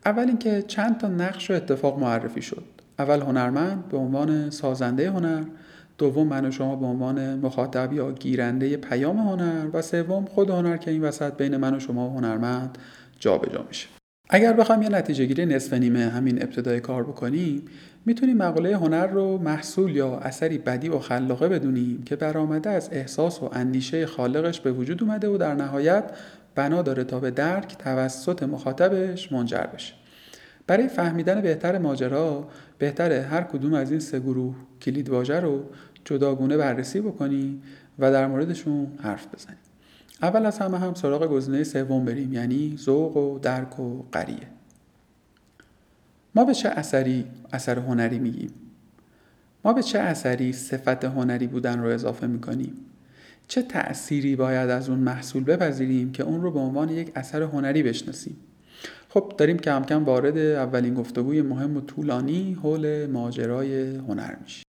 اول 0.06 0.28
اینکه 0.28 0.62
چند 0.62 0.98
تا 0.98 1.08
نقش 1.08 1.50
و 1.50 1.54
اتفاق 1.54 1.98
معرفی 1.98 2.42
شد. 2.42 2.64
اول 2.98 3.20
هنرمند 3.20 3.88
به 3.88 3.96
عنوان 3.96 4.50
سازنده 4.50 5.10
هنر 5.10 5.42
دوم 5.98 6.26
من 6.26 6.46
و 6.46 6.50
شما 6.50 6.76
به 6.76 6.86
عنوان 6.86 7.38
مخاطب 7.38 7.92
یا 7.92 8.12
گیرنده 8.12 8.76
پیام 8.76 9.16
هنر 9.16 9.66
و 9.72 9.82
سوم 9.82 10.24
خود 10.24 10.50
هنر 10.50 10.76
که 10.76 10.90
این 10.90 11.02
وسط 11.02 11.36
بین 11.36 11.56
من 11.56 11.74
و 11.74 11.80
شما 11.80 12.10
و 12.10 12.18
هنرمند 12.18 12.78
جابجا 13.18 13.64
میشه. 13.68 13.88
اگر 14.30 14.52
بخوام 14.52 14.82
یه 14.82 14.88
نتیجه 14.88 15.24
گیری 15.24 15.46
نصف 15.46 15.72
نیمه 15.72 16.08
همین 16.08 16.42
ابتدای 16.42 16.80
کار 16.80 17.02
بکنیم 17.02 17.62
می‌تونیم 18.06 18.36
مقاله 18.36 18.76
هنر 18.76 19.06
رو 19.06 19.38
محصول 19.38 19.96
یا 19.96 20.18
اثری 20.18 20.58
بدی 20.58 20.88
و 20.88 20.98
خلاقه 20.98 21.48
بدونیم 21.48 22.02
که 22.02 22.16
برآمده 22.16 22.70
از 22.70 22.88
احساس 22.92 23.42
و 23.42 23.50
اندیشه 23.52 24.06
خالقش 24.06 24.60
به 24.60 24.72
وجود 24.72 25.02
اومده 25.02 25.28
و 25.28 25.36
در 25.36 25.54
نهایت 25.54 26.04
بنا 26.54 26.82
داره 26.82 27.04
تا 27.04 27.20
به 27.20 27.30
درک 27.30 27.76
توسط 27.78 28.42
مخاطبش 28.42 29.32
منجر 29.32 29.66
بشه. 29.66 29.94
برای 30.66 30.88
فهمیدن 30.88 31.40
بهتر 31.40 31.78
ماجرا 31.78 32.48
بهتره 32.78 33.22
هر 33.22 33.42
کدوم 33.42 33.74
از 33.74 33.90
این 33.90 34.00
سه 34.00 34.20
گروه 34.20 34.54
کلید 34.80 35.08
واژه 35.08 35.40
رو 35.40 35.64
جداگونه 36.04 36.56
بررسی 36.56 37.00
بکنی 37.00 37.62
و 37.98 38.12
در 38.12 38.26
موردشون 38.26 38.86
حرف 39.02 39.26
بزنیم 39.34 39.58
اول 40.22 40.46
از 40.46 40.58
همه 40.58 40.78
هم 40.78 40.94
سراغ 40.94 41.26
گزینه 41.26 41.64
سوم 41.64 42.04
بریم 42.04 42.32
یعنی 42.32 42.76
ذوق 42.78 43.16
و 43.16 43.38
درک 43.38 43.80
و 43.80 44.02
قریه. 44.12 44.48
ما 46.34 46.44
به 46.44 46.54
چه 46.54 46.68
اثری 46.68 47.26
اثر 47.52 47.78
هنری 47.78 48.18
میگیم؟ 48.18 48.50
ما 49.64 49.72
به 49.72 49.82
چه 49.82 49.98
اثری 49.98 50.52
صفت 50.52 51.04
هنری 51.04 51.46
بودن 51.46 51.78
رو 51.78 51.88
اضافه 51.88 52.26
می‌کنیم؟ 52.26 52.74
چه 53.52 53.62
تأثیری 53.62 54.36
باید 54.36 54.70
از 54.70 54.88
اون 54.88 54.98
محصول 54.98 55.44
بپذیریم 55.44 56.12
که 56.12 56.22
اون 56.22 56.42
رو 56.42 56.50
به 56.50 56.58
عنوان 56.58 56.88
یک 56.88 57.12
اثر 57.14 57.42
هنری 57.42 57.82
بشناسیم؟ 57.82 58.36
خب 59.08 59.32
داریم 59.38 59.58
کم 59.58 59.84
کم 59.84 60.04
وارد 60.04 60.38
اولین 60.38 60.94
گفتگوی 60.94 61.42
مهم 61.42 61.76
و 61.76 61.80
طولانی 61.80 62.58
حول 62.62 63.06
ماجرای 63.06 63.96
هنر 63.96 64.36
میشیم. 64.42 64.64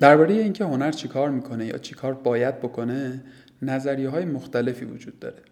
درباره 0.00 0.34
اینکه 0.34 0.64
هنر 0.64 0.92
چیکار 0.92 1.30
می‌کنه 1.30 1.66
یا 1.66 1.78
چیکار 1.78 2.14
باید 2.14 2.58
بکنه 2.58 3.22
نظریه 3.62 4.08
های 4.08 4.24
مختلفی 4.24 4.84
وجود 4.84 5.18
داره. 5.18 5.42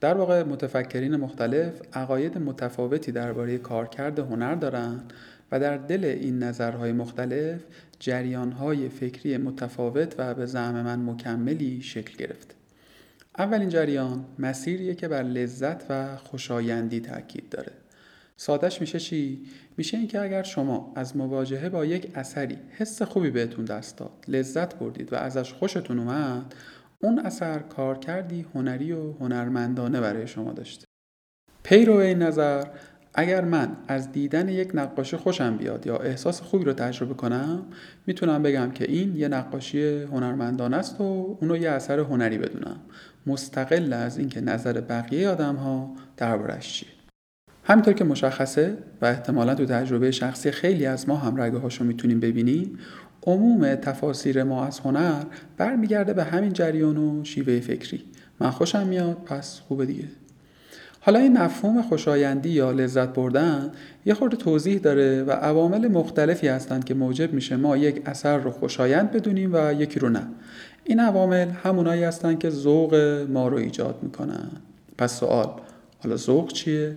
در 0.00 0.14
واقع 0.14 0.42
متفکرین 0.42 1.16
مختلف 1.16 1.72
عقاید 1.92 2.38
متفاوتی 2.38 3.12
درباره 3.12 3.58
کارکرد 3.58 4.18
هنر 4.18 4.54
دارند 4.54 5.12
و 5.52 5.60
در 5.60 5.76
دل 5.76 6.04
این 6.04 6.38
نظرهای 6.38 6.92
مختلف 6.92 7.60
جریانهای 7.98 8.88
فکری 8.88 9.36
متفاوت 9.36 10.14
و 10.18 10.34
به 10.34 10.46
زعم 10.46 10.82
من 10.82 11.10
مکملی 11.10 11.82
شکل 11.82 12.16
گرفته 12.16 12.54
اولین 13.38 13.68
جریان 13.68 14.24
مسیریه 14.38 14.94
که 14.94 15.08
بر 15.08 15.22
لذت 15.22 15.90
و 15.90 16.16
خوشایندی 16.16 17.00
تاکید 17.00 17.48
داره. 17.48 17.72
سادش 18.36 18.80
میشه 18.80 19.00
چی؟ 19.00 19.46
میشه 19.76 19.96
اینکه 19.96 20.20
اگر 20.20 20.42
شما 20.42 20.92
از 20.96 21.16
مواجهه 21.16 21.68
با 21.68 21.84
یک 21.84 22.10
اثری 22.14 22.58
حس 22.70 23.02
خوبی 23.02 23.30
بهتون 23.30 23.64
دست 23.64 23.98
داد 23.98 24.24
لذت 24.28 24.74
بردید 24.74 25.12
و 25.12 25.16
ازش 25.16 25.52
خوشتون 25.52 25.98
اومد 25.98 26.54
اون 27.00 27.18
اثر 27.18 27.58
کار 27.58 27.98
کردی 27.98 28.46
هنری 28.54 28.92
و 28.92 29.12
هنرمندانه 29.12 30.00
برای 30.00 30.26
شما 30.26 30.52
داشته. 30.52 30.84
پیرو 31.62 31.96
این 31.96 32.22
نظر 32.22 32.64
اگر 33.18 33.44
من 33.44 33.68
از 33.88 34.12
دیدن 34.12 34.48
یک 34.48 34.70
نقاشی 34.74 35.16
خوشم 35.16 35.56
بیاد 35.56 35.86
یا 35.86 35.96
احساس 35.96 36.40
خوبی 36.40 36.64
رو 36.64 36.72
تجربه 36.72 37.14
کنم 37.14 37.62
می‌تونم 38.06 38.42
بگم 38.42 38.70
که 38.70 38.90
این 38.90 39.16
یه 39.16 39.28
نقاشی 39.28 40.02
هنرمندانه 40.02 40.76
است 40.76 41.00
و 41.00 41.38
اونو 41.40 41.56
یه 41.56 41.70
اثر 41.70 41.98
هنری 41.98 42.38
بدونم. 42.38 42.76
مستقل 43.26 43.92
از 43.92 44.18
اینکه 44.18 44.40
نظر 44.40 44.80
بقیه 44.80 45.28
آدم 45.28 45.56
ها 45.56 45.94
دربارش 46.16 46.72
چیه. 46.72 46.88
همینطور 47.64 47.94
که 47.94 48.04
مشخصه 48.04 48.78
و 49.02 49.06
احتمالا 49.06 49.54
تو 49.54 49.64
تجربه 49.64 50.10
شخصی 50.10 50.50
خیلی 50.50 50.86
از 50.86 51.08
ما 51.08 51.16
هم 51.16 51.40
رگه 51.42 51.58
هاشو 51.58 51.84
می‌تونیم 51.84 52.20
ببینیم 52.20 52.78
عموم 53.26 53.74
تفاسیر 53.74 54.42
ما 54.42 54.66
از 54.66 54.80
هنر 54.80 55.22
برمیگرده 55.56 56.12
به 56.12 56.24
همین 56.24 56.52
جریان 56.52 56.96
و 56.96 57.24
شیوه 57.24 57.60
فکری. 57.60 58.04
من 58.40 58.50
خوشم 58.50 58.86
میاد 58.86 59.16
پس 59.24 59.60
خوبه 59.60 59.86
دیگه. 59.86 60.04
حالا 61.06 61.18
این 61.18 61.38
مفهوم 61.38 61.82
خوشایندی 61.82 62.48
یا 62.48 62.70
لذت 62.70 63.08
بردن 63.08 63.72
یه 64.06 64.14
خورده 64.14 64.36
توضیح 64.36 64.78
داره 64.78 65.22
و 65.22 65.30
عوامل 65.30 65.88
مختلفی 65.88 66.48
هستند 66.48 66.84
که 66.84 66.94
موجب 66.94 67.32
میشه 67.32 67.56
ما 67.56 67.76
یک 67.76 68.02
اثر 68.06 68.38
رو 68.38 68.50
خوشایند 68.50 69.10
بدونیم 69.10 69.50
و 69.52 69.72
یکی 69.72 70.00
رو 70.00 70.08
نه. 70.08 70.28
این 70.84 71.00
عوامل 71.00 71.48
همونایی 71.48 72.04
هستند 72.04 72.38
که 72.38 72.50
ذوق 72.50 72.94
ما 73.28 73.48
رو 73.48 73.56
ایجاد 73.56 73.98
می‌کنن. 74.02 74.50
پس 74.98 75.20
سوال 75.20 75.48
حالا 75.98 76.16
ذوق 76.16 76.52
چیه؟ 76.52 76.96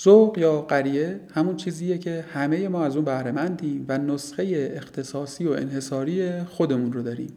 ذوق 0.00 0.38
یا 0.38 0.62
قریه 0.62 1.20
همون 1.34 1.56
چیزیه 1.56 1.98
که 1.98 2.24
همه 2.34 2.68
ما 2.68 2.84
از 2.84 2.96
اون 2.96 3.04
بهرهمندیم 3.04 3.84
و 3.88 3.98
نسخه 3.98 4.72
اختصاصی 4.76 5.44
و 5.44 5.50
انحصاری 5.52 6.42
خودمون 6.42 6.92
رو 6.92 7.02
داریم. 7.02 7.32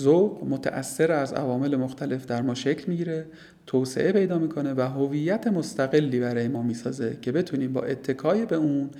ذوق 0.00 0.44
متأثر 0.44 1.12
از 1.12 1.32
عوامل 1.32 1.76
مختلف 1.76 2.26
در 2.26 2.42
ما 2.42 2.54
شکل 2.54 2.84
می‌گیره 2.86 3.26
توسعه 3.66 4.12
پیدا 4.12 4.38
می‌کنه 4.38 4.74
و 4.74 4.80
هویت 4.80 5.46
مستقلی 5.46 6.20
برای 6.20 6.48
ما 6.48 6.62
می‌سازه 6.62 7.18
که 7.22 7.32
بتونیم 7.32 7.72
با 7.72 7.82
اتکای 7.82 8.46
به 8.46 8.56
اون 8.56 8.90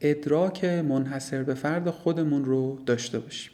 ادراک 0.00 0.64
منحصر 0.64 1.42
به 1.42 1.54
فرد 1.54 1.90
خودمون 1.90 2.44
رو 2.44 2.78
داشته 2.86 3.18
باشیم. 3.18 3.52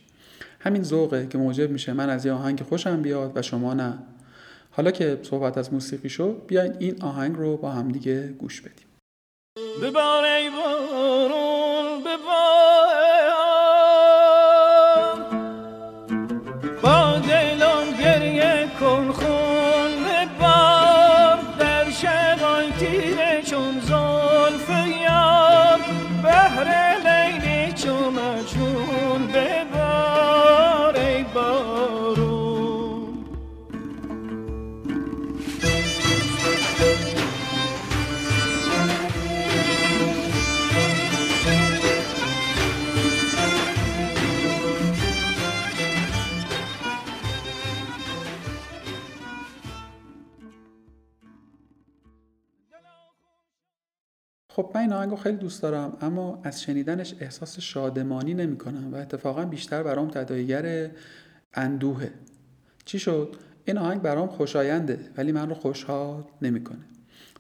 همین 0.61 0.83
ذوقه 0.83 1.27
که 1.27 1.39
موجب 1.39 1.71
میشه 1.71 1.93
من 1.93 2.11
از 2.11 2.27
یه 2.27 2.33
آهنگ 2.33 2.63
خوشم 2.63 3.03
بیاد 3.03 3.33
و 3.35 3.43
شما 3.43 3.75
نه. 3.75 3.99
حالا 4.71 4.91
که 4.91 5.19
صحبت 5.23 5.59
از 5.59 5.73
موسیقی 5.73 6.09
شد 6.09 6.43
بیاین 6.47 6.73
این 6.79 7.03
آهنگ 7.03 7.37
رو 7.37 7.57
با 7.57 7.71
همدیگه 7.71 8.29
گوش 8.29 8.61
بدیم. 8.61 8.87
ببار 9.83 10.25
ای 10.25 10.51
بارون 10.51 12.05
با 12.05 12.19
این 54.89 54.97
آهنگ 54.97 55.15
خیلی 55.15 55.37
دوست 55.37 55.63
دارم 55.63 55.97
اما 56.01 56.41
از 56.45 56.63
شنیدنش 56.63 57.15
احساس 57.21 57.61
شادمانی 57.61 58.35
نمی 58.35 58.59
کنم 58.59 58.95
و 58.95 58.97
اتفاقا 58.97 59.45
بیشتر 59.45 59.83
برام 59.83 60.11
تداعیگر 60.11 60.91
اندوهه 61.55 62.11
چی 62.85 62.99
شد؟ 62.99 63.37
این 63.65 63.79
آهنگ 63.79 64.03
برام 64.03 64.29
خوشاینده 64.29 65.01
ولی 65.17 65.33
من 65.33 65.49
رو 65.49 65.55
خوشحال 65.55 66.25
نمی‌کنه. 66.43 66.79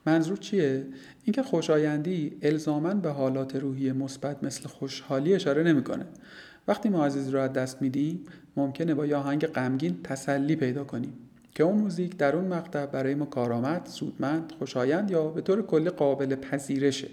منظور 0.06 0.36
چیه؟ 0.36 0.86
اینکه 1.24 1.42
خوشایندی 1.42 2.38
الزاما 2.42 2.94
به 2.94 3.10
حالات 3.10 3.56
روحی 3.56 3.92
مثبت 3.92 4.44
مثل 4.44 4.68
خوشحالی 4.68 5.34
اشاره 5.34 5.62
نمی‌کنه. 5.62 6.06
وقتی 6.68 6.88
ما 6.88 7.06
عزیز 7.06 7.28
رو 7.28 7.40
از 7.40 7.52
دست 7.52 7.82
میدیم 7.82 8.24
ممکنه 8.56 8.94
با 8.94 9.06
یه 9.06 9.16
آهنگ 9.16 9.46
غمگین 9.46 10.02
تسلی 10.04 10.56
پیدا 10.56 10.84
کنیم 10.84 11.12
که 11.54 11.64
اون 11.64 11.78
موزیک 11.78 12.16
در 12.16 12.36
اون 12.36 12.44
مقطع 12.44 12.86
برای 12.86 13.14
ما 13.14 13.24
کارآمد، 13.24 13.86
سودمند، 13.86 14.52
خوشایند 14.58 15.10
یا 15.10 15.28
به 15.28 15.40
طور 15.40 15.62
کلی 15.62 15.90
قابل 15.90 16.34
پذیرشه. 16.34 17.08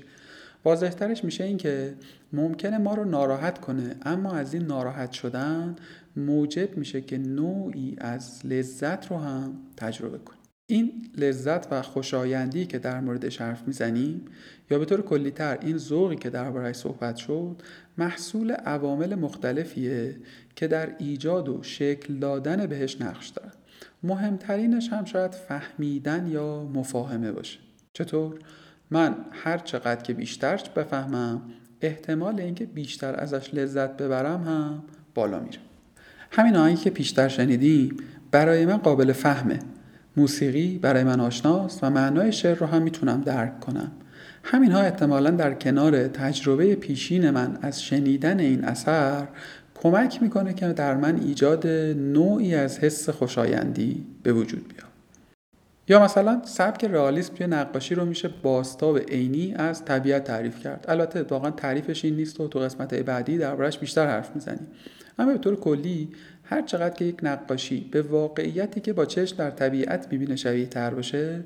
واضحترش 0.65 1.23
میشه 1.23 1.43
این 1.43 1.57
که 1.57 1.93
ممکنه 2.33 2.77
ما 2.77 2.93
رو 2.93 3.05
ناراحت 3.05 3.61
کنه 3.61 3.95
اما 4.01 4.31
از 4.31 4.53
این 4.53 4.63
ناراحت 4.63 5.11
شدن 5.11 5.75
موجب 6.15 6.77
میشه 6.77 7.01
که 7.01 7.17
نوعی 7.17 7.95
از 7.97 8.45
لذت 8.45 9.11
رو 9.11 9.17
هم 9.17 9.53
تجربه 9.77 10.17
کنیم. 10.17 10.39
این 10.67 11.11
لذت 11.17 11.71
و 11.71 11.81
خوشایندی 11.81 12.65
که 12.65 12.79
در 12.79 12.99
موردش 12.99 13.41
حرف 13.41 13.67
می‌زنیم 13.67 14.25
یا 14.71 14.79
به 14.79 14.85
طور 14.85 15.01
کلیتر 15.01 15.57
این 15.61 15.77
ذوقی 15.77 16.15
که 16.15 16.29
دربارهش 16.29 16.75
صحبت 16.75 17.15
شد 17.15 17.61
محصول 17.97 18.51
عوامل 18.51 19.15
مختلفیه 19.15 20.15
که 20.55 20.67
در 20.67 20.95
ایجاد 20.97 21.49
و 21.49 21.63
شکل 21.63 22.13
دادن 22.13 22.65
بهش 22.65 23.01
نقش 23.01 23.27
دارن 23.27 23.51
مهمترینش 24.03 24.89
هم 24.89 25.05
شاید 25.05 25.31
فهمیدن 25.31 26.27
یا 26.27 26.63
مفاهمه 26.63 27.31
باشه 27.31 27.59
چطور؟ 27.93 28.39
من 28.91 29.15
هر 29.31 29.57
چقدر 29.57 30.01
که 30.01 30.13
بیشتر 30.13 30.61
بفهمم 30.75 31.41
احتمال 31.81 32.39
اینکه 32.39 32.65
بیشتر 32.65 33.15
ازش 33.15 33.53
لذت 33.53 33.97
ببرم 33.97 34.43
هم 34.43 34.83
بالا 35.13 35.39
میره. 35.39 35.59
همین 36.31 36.55
آهنگی 36.55 36.81
که 36.81 36.89
پیشتر 36.89 37.27
شنیدیم 37.27 37.97
برای 38.31 38.65
من 38.65 38.77
قابل 38.77 39.11
فهمه. 39.11 39.59
موسیقی 40.17 40.77
برای 40.77 41.03
من 41.03 41.19
آشناست 41.19 41.83
و 41.83 41.89
معنای 41.89 42.31
شعر 42.31 42.57
رو 42.57 42.65
هم 42.65 42.81
می‌تونم 42.81 43.21
درک 43.21 43.59
کنم. 43.59 43.91
همین 44.43 44.71
ها 44.71 44.79
احتمالا 44.79 45.31
در 45.31 45.53
کنار 45.53 46.07
تجربه 46.07 46.75
پیشین 46.75 47.29
من 47.29 47.57
از 47.61 47.83
شنیدن 47.83 48.39
این 48.39 48.65
اثر 48.65 49.27
کمک 49.75 50.21
می‌کنه 50.21 50.53
که 50.53 50.67
در 50.67 50.95
من 50.95 51.19
ایجاد 51.19 51.67
نوعی 51.97 52.55
از 52.55 52.79
حس 52.79 53.09
خوشایندی 53.09 54.05
به 54.23 54.33
وجود 54.33 54.67
بیاد. 54.67 54.84
یا 55.87 56.03
مثلا 56.03 56.41
سبک 56.45 56.85
رئالیسم 56.85 57.33
توی 57.35 57.47
نقاشی 57.47 57.95
رو 57.95 58.05
میشه 58.05 58.29
باستاب 58.43 58.97
عینی 58.97 59.53
از 59.53 59.85
طبیعت 59.85 60.23
تعریف 60.23 60.59
کرد. 60.59 60.85
البته 60.87 61.23
واقعا 61.23 61.51
تعریفش 61.51 62.05
این 62.05 62.15
نیست 62.15 62.39
و 62.39 62.47
تو 62.47 62.59
قسمت 62.59 62.93
بعدی 62.93 63.37
دربارش 63.37 63.79
بیشتر 63.79 64.07
حرف 64.07 64.35
می‌زنیم. 64.35 64.67
اما 65.19 65.31
به 65.31 65.37
طور 65.37 65.55
کلی 65.55 66.09
هر 66.43 66.61
چقدر 66.61 66.95
که 66.95 67.05
یک 67.05 67.17
نقاشی 67.23 67.89
به 67.91 68.01
واقعیتی 68.01 68.79
که 68.81 68.93
با 68.93 69.05
چشم 69.05 69.37
در 69.37 69.49
طبیعت 69.49 70.07
می‌بینه 70.11 70.35
شبیه 70.35 70.65
تر 70.65 70.89
باشه 70.89 71.43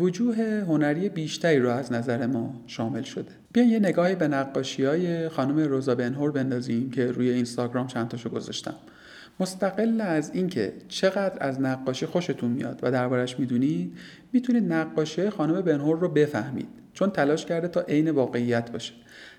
وجوه 0.00 0.64
هنری 0.66 1.08
بیشتری 1.08 1.58
رو 1.58 1.70
از 1.70 1.92
نظر 1.92 2.26
ما 2.26 2.54
شامل 2.66 3.02
شده. 3.02 3.30
بیاین 3.52 3.70
یه 3.70 3.78
نگاهی 3.78 4.14
به 4.14 4.28
نقاشی 4.28 4.84
های 4.84 5.28
خانم 5.28 5.58
روزا 5.58 5.94
بنهور 5.94 6.30
بندازیم 6.32 6.90
که 6.90 7.06
روی 7.06 7.30
اینستاگرام 7.30 7.86
چند 7.86 8.08
تاشو 8.08 8.28
گذاشتم. 8.28 8.74
مستقل 9.40 10.00
از 10.00 10.30
اینکه 10.34 10.72
چقدر 10.88 11.36
از 11.40 11.60
نقاشی 11.60 12.06
خوشتون 12.06 12.50
میاد 12.50 12.80
و 12.82 12.90
دربارش 12.90 13.40
می‌دونید 13.40 13.92
می‌تونید 14.32 14.72
نقاشی 14.72 15.30
خانم 15.30 15.60
بنهور 15.60 15.98
رو 15.98 16.08
بفهمید 16.08 16.68
چون 16.92 17.10
تلاش 17.10 17.46
کرده 17.46 17.68
تا 17.68 17.80
عین 17.80 18.10
واقعیت 18.10 18.70
باشه. 18.70 18.94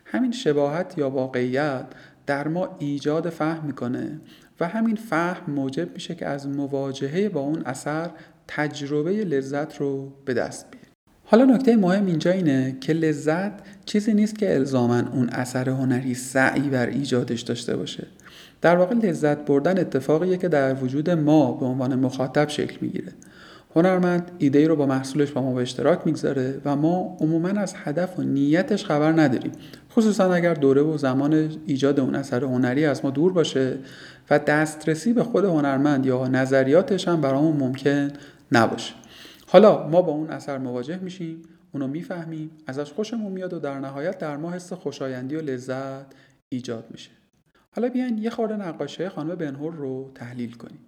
همین 0.05 0.31
شباهت 0.31 0.97
یا 0.97 1.09
واقعیت 1.09 1.85
در 2.25 2.47
ما 2.47 2.75
ایجاد 2.79 3.29
فهم 3.29 3.65
می‌کنه 3.65 4.19
و 4.59 4.67
همین 4.67 4.95
فهم 4.95 5.53
موجب 5.53 5.93
میشه 5.93 6.15
که 6.15 6.25
از 6.25 6.47
مواجهه 6.47 7.29
با 7.29 7.39
اون 7.39 7.61
اثر 7.65 8.09
تجربه 8.47 9.11
لذت 9.11 9.77
رو 9.77 10.13
به 10.25 10.33
دست 10.33 10.71
بیاریم. 10.71 10.89
حالا 11.25 11.45
نکته 11.45 11.75
مهم 11.75 12.05
اینجا 12.05 12.31
اینه 12.31 12.77
که 12.81 12.93
لذت 12.93 13.51
چیزی 13.85 14.13
نیست 14.13 14.37
که 14.37 14.55
الزاما 14.55 14.99
اون 14.99 15.29
اثر 15.29 15.69
هنری 15.69 16.13
سعی 16.13 16.61
بر 16.61 16.85
ایجادش 16.85 17.41
داشته 17.41 17.77
باشه. 17.77 18.07
در 18.61 18.75
واقع 18.75 18.95
لذت 18.95 19.37
بردن 19.37 19.79
اتفاقیه 19.79 20.37
که 20.37 20.47
در 20.47 20.73
وجود 20.73 21.09
ما 21.09 21.51
به 21.51 21.65
عنوان 21.65 21.95
مخاطب 21.95 22.49
شکل 22.49 22.77
می‌گیره. 22.81 23.11
هنرمند 23.75 24.31
ایده 24.37 24.67
رو 24.67 24.75
با 24.75 24.85
محصولش 24.85 25.31
با 25.31 25.41
ما 25.41 25.53
به 25.53 25.61
اشتراک 25.61 25.99
می‌گذاره 26.05 26.61
و 26.65 26.75
ما 26.75 27.17
عموما 27.19 27.49
از 27.49 27.73
هدف 27.77 28.19
و 28.19 28.21
نیتش 28.21 28.85
خبر 28.85 29.11
نداریم. 29.11 29.51
خصوصا 29.91 30.33
اگر 30.33 30.53
دوره 30.53 30.81
و 30.81 30.97
زمان 30.97 31.51
ایجاد 31.65 31.99
اون 31.99 32.15
اثر 32.15 32.43
هنری 32.43 32.85
از 32.85 33.05
ما 33.05 33.11
دور 33.11 33.33
باشه 33.33 33.77
و 34.29 34.39
دسترسی 34.39 35.13
به 35.13 35.23
خود 35.23 35.45
هنرمند 35.45 36.05
یا 36.05 36.27
نظریاتش 36.27 37.07
هم 37.07 37.21
برامون 37.21 37.57
ممکن 37.57 38.09
نباشه. 38.51 38.93
حالا 39.47 39.87
ما 39.87 40.01
با 40.01 40.11
اون 40.11 40.29
اثر 40.29 40.57
مواجه 40.57 40.97
میشیم 40.97 41.41
اونو 41.71 41.87
می‌فهمیم 41.87 42.51
ازش 42.67 42.91
خوشمون 42.91 43.31
میاد 43.31 43.53
و 43.53 43.59
در 43.59 43.79
نهایت 43.79 44.17
در 44.17 44.37
ما 44.37 44.51
حس 44.51 44.73
خوشایندی 44.73 45.35
و 45.35 45.41
لذت 45.41 46.05
ایجاد 46.49 46.85
میشه. 46.91 47.09
حالا 47.75 47.89
بیاین 47.89 48.17
یه 48.17 48.29
خورده 48.29 48.55
نقاشه 48.55 49.09
خانم 49.09 49.35
بنهور 49.35 49.73
رو 49.73 50.11
تحلیل 50.15 50.53
کنیم. 50.53 50.79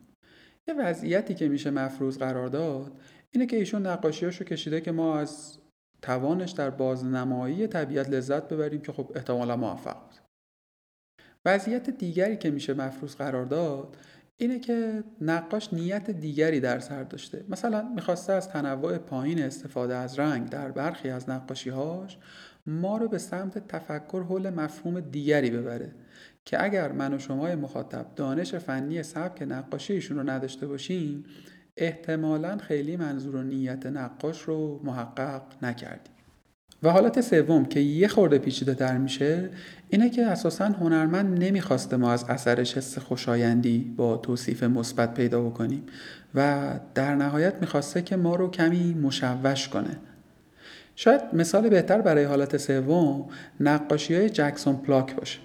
یه 0.68 0.74
وضعیتی 0.74 1.36
که 1.36 1.48
میشه 1.48 1.72
مفروض 1.72 2.18
قرار 2.18 2.48
داد 2.48 2.92
اینه 3.32 3.46
که 3.46 3.58
ایشون 3.58 3.88
نقاشیاشو 3.88 4.44
کشیده 4.44 4.82
که 4.82 4.92
ما 4.92 5.20
از 5.20 5.58
توانش 6.02 6.52
در 6.52 6.70
بازنمایی 6.70 7.68
طبیعت 7.68 8.10
لذت 8.10 8.48
ببریم 8.48 8.82
که 8.82 8.92
خب 8.92 9.12
احتمالا 9.16 9.58
موفق 9.58 10.02
بود. 10.02 10.18
وضعیت 11.46 11.90
دیگری 11.90 12.38
که 12.38 12.52
میشه 12.52 12.74
مفروض 12.74 13.16
قرار 13.16 13.46
داد 13.46 13.98
اینه 14.38 14.60
که 14.60 15.04
نقاش 15.22 15.74
نیت 15.74 16.12
دیگری 16.12 16.60
در 16.60 16.80
سر 16.80 17.04
داشته. 17.04 17.46
مثلا 17.50 17.90
می‌خواسته 17.96 18.34
از 18.34 18.50
تنوع 18.50 18.98
پایین 18.98 19.42
استفاده 19.44 19.96
از 19.96 20.20
رنگ 20.20 20.50
در 20.50 20.72
برخی 20.72 21.10
از 21.10 21.30
نقاشیهاش 21.30 22.18
ما 22.68 22.98
رو 22.98 23.08
به 23.08 23.18
سمت 23.18 23.68
تفکر 23.68 24.24
حول 24.24 24.50
مفهوم 24.50 25.00
دیگری 25.00 25.52
ببره 25.52 25.92
که 26.46 26.64
اگر 26.64 26.92
من 26.92 27.14
و 27.14 27.20
شما 27.20 27.56
مخاطب 27.56 28.06
دانش 28.16 28.56
فنی 28.56 29.04
سبک 29.04 29.42
نقاشی 29.42 29.94
ایشون 29.94 30.18
رو 30.18 30.30
نداشته 30.30 30.68
باشیم 30.68 31.26
احتمالا 31.78 32.58
خیلی 32.58 32.98
منظور 32.98 33.36
و 33.36 33.44
نیت 33.44 33.86
نقاش 33.86 34.42
رو 34.42 34.82
محقق 34.84 35.42
نکردیم. 35.62 36.14
و 36.84 36.90
حالت 36.90 37.22
سوم 37.22 37.66
که 37.66 37.80
یه 37.80 38.08
خورده 38.08 38.38
پیچیده 38.38 38.76
تر 38.76 38.98
میشه 38.98 39.50
اینه 39.90 40.10
که 40.10 40.26
اساسا 40.26 40.66
هنرمند 40.66 41.44
نمی‌خواسته 41.44 41.98
ما 41.98 42.12
از 42.12 42.26
اثرش 42.30 42.78
حس 42.78 42.98
خوشایندی 42.98 43.94
با 43.98 44.18
توصیف 44.18 44.64
مثبت 44.64 45.14
پیدا 45.14 45.42
بکنیم 45.42 45.84
و 46.36 46.70
در 46.96 47.16
نهایت 47.16 47.56
می‌خواسته 47.62 48.02
که 48.02 48.16
ما 48.16 48.36
رو 48.36 48.52
کمی 48.52 48.94
مشوش 48.94 49.68
کنه. 49.68 49.98
شاید 51.00 51.22
مثال 51.34 51.70
بهتر 51.70 52.02
برای 52.02 52.24
حالت 52.24 52.58
سوم 52.58 53.26
نقاشی 53.60 54.16
های 54.16 54.30
جکسون 54.30 54.76
پلاک 54.76 55.16
باشه. 55.16 55.40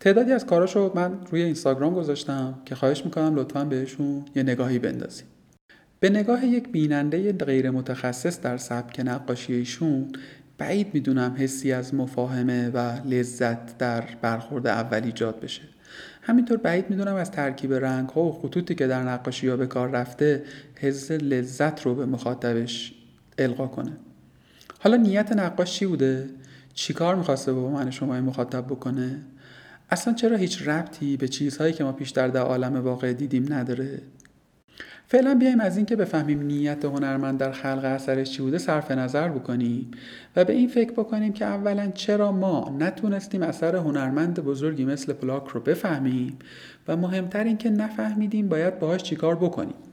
تعدادی 0.00 0.32
از 0.32 0.46
کاراشو 0.46 0.92
من 0.94 1.12
روی 1.30 1.42
اینستاگرام 1.42 1.94
گذاشتم 1.94 2.58
که 2.64 2.74
خواهش 2.74 3.04
می‌کنم 3.04 3.34
لطفا 3.34 3.64
بهشون 3.64 4.24
یه 4.34 4.42
نگاهی 4.42 4.78
بندازیم 4.78 5.26
به 6.00 6.10
نگاه 6.10 6.46
یک 6.46 6.68
بیننده 6.68 7.32
غیر 7.32 7.70
متخصص 7.70 8.40
در 8.40 8.56
سبک 8.56 9.00
نقاشی 9.04 9.54
ایشون 9.54 10.12
بعید 10.58 10.94
می‌دونم 10.94 11.36
حسی 11.38 11.72
از 11.72 11.94
مفاهمه 11.94 12.68
و 12.68 12.78
لذت 13.04 13.78
در 13.78 14.04
برخورد 14.22 14.66
اول 14.66 15.04
ایجاد 15.04 15.40
بشه. 15.40 15.62
همینطور 16.22 16.56
بعید 16.56 16.90
می‌دونم 16.90 17.14
از 17.14 17.30
ترکیب 17.30 17.72
رنگ 17.72 18.08
ها 18.08 18.22
و 18.22 18.32
خطوطی 18.32 18.74
که 18.74 18.86
در 18.86 19.02
نقاشی 19.02 19.48
ها 19.48 19.56
به 19.56 19.66
کار 19.66 19.90
رفته 19.90 20.42
حس 20.74 21.10
لذت 21.10 21.86
رو 21.86 21.94
به 21.94 22.06
مخاطبش 22.06 22.94
القا 23.38 23.66
کنه. 23.66 23.92
حالا 24.78 24.96
نیت 24.96 25.32
نقاش 25.32 25.72
چی 25.72 25.86
بوده؟ 25.86 26.30
چیکار 26.74 27.14
می‌خواسته 27.14 27.52
با 27.52 27.70
من 27.70 27.90
شما 27.90 28.20
مخاطب 28.20 28.66
بکنه؟ 28.66 29.20
اصلا 29.90 30.14
چرا 30.14 30.36
هیچ 30.36 30.68
ربطی 30.68 31.16
به 31.16 31.28
چیزهایی 31.28 31.72
که 31.72 31.84
ما 31.84 31.92
پیشتر 31.92 32.28
در 32.28 32.40
عالم 32.40 32.76
واقع 32.76 33.12
دیدیم 33.12 33.52
نداره؟ 33.52 34.02
فعلا 35.10 35.34
بیایم 35.34 35.60
از 35.60 35.76
اینکه 35.76 35.96
بفهمیم 35.96 36.42
نیت 36.42 36.84
هنرمند 36.84 37.38
در 37.38 37.52
خلق 37.52 37.84
اثرش 37.84 38.30
چی 38.30 38.42
بوده 38.42 38.58
صرف 38.58 38.90
نظر 38.90 39.28
بکنیم 39.28 39.90
و 40.36 40.44
به 40.44 40.52
این 40.52 40.68
فکر 40.68 40.92
بکنیم 40.92 41.32
که 41.32 41.44
اولا 41.44 41.90
چرا 41.94 42.32
ما 42.32 42.76
نتونستیم 42.78 43.42
اثر 43.42 43.76
هنرمند 43.76 44.40
بزرگی 44.40 44.84
مثل 44.84 45.12
پلاک 45.12 45.48
رو 45.48 45.60
بفهمیم 45.60 46.38
و 46.88 46.96
مهمتر 46.96 47.44
اینکه 47.44 47.70
نفهمیدیم 47.70 48.48
باید 48.48 48.78
باهاش 48.78 49.02
چیکار 49.02 49.36
بکنیم. 49.36 49.87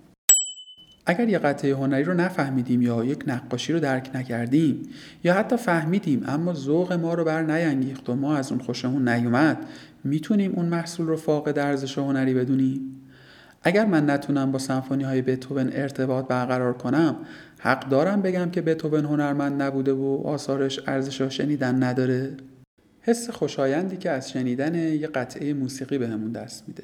اگر 1.06 1.30
یه 1.30 1.40
قطعه 1.40 1.76
هنری 1.76 2.04
رو 2.04 2.14
نفهمیدیم 2.14 2.82
یا 2.82 3.04
یک 3.04 3.24
نقاشی 3.28 3.74
رو 3.74 3.80
درک 3.80 4.10
نکردیم 4.14 4.82
یا 5.24 5.34
حتی 5.34 5.58
فهمیدیم 5.58 6.24
اما 6.28 6.54
ذوق 6.54 6.94
ما 6.94 7.14
رو 7.14 7.24
بر 7.24 7.42
نینگیخت 7.42 8.10
و 8.10 8.16
ما 8.16 8.36
از 8.36 8.52
اون 8.52 8.62
خوشمون 8.62 9.10
نیومد 9.10 9.58
می‌تونیم 10.04 10.52
اون 10.56 10.66
محصول 10.66 11.08
رو 11.08 11.18
فاقد 11.18 11.60
ارزش 11.60 11.98
هنری 11.98 12.34
بدونیم؟ 12.34 13.02
اگر 13.64 13.86
من 13.86 14.10
نتونم 14.10 14.52
با 14.52 14.60
سمفونی 14.60 15.04
های 15.04 15.22
بتوون 15.22 15.70
ارتباط 15.74 16.28
برقرار 16.28 16.74
کنم 16.74 17.16
حق 17.60 17.90
دارم 17.90 18.22
بگم 18.22 18.52
که 18.52 18.62
بتوون 18.62 19.06
هنرمند 19.06 19.62
نبوده 19.62 19.94
و 19.94 20.22
آثارش 20.26 20.80
ارزش 20.88 21.22
شنیدن 21.22 21.84
نداره؟ 21.84 22.38
حس 23.02 23.30
خوشایندی 23.30 23.98
که 23.98 24.10
از 24.10 24.32
شنیدن 24.32 24.76
یه 24.76 25.08
قطعه 25.08 25.54
موسیقی 25.54 25.98
بهمون 25.98 26.32
به 26.32 26.40
دست 26.40 26.64
میده. 26.68 26.84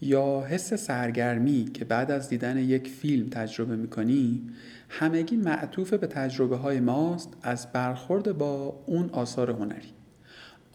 یا 0.00 0.40
حس 0.48 0.74
سرگرمی 0.74 1.70
که 1.74 1.84
بعد 1.84 2.10
از 2.10 2.28
دیدن 2.28 2.58
یک 2.58 2.88
فیلم 2.88 3.28
تجربه 3.28 3.76
می‌کنیم 3.76 4.54
همگی 4.88 5.36
معطوف 5.36 5.94
به 5.94 6.06
تجربه 6.06 6.56
های 6.56 6.80
ماست 6.80 7.28
از 7.42 7.72
برخورد 7.72 8.38
با 8.38 8.82
اون 8.86 9.10
آثار 9.10 9.50
هنری. 9.50 9.92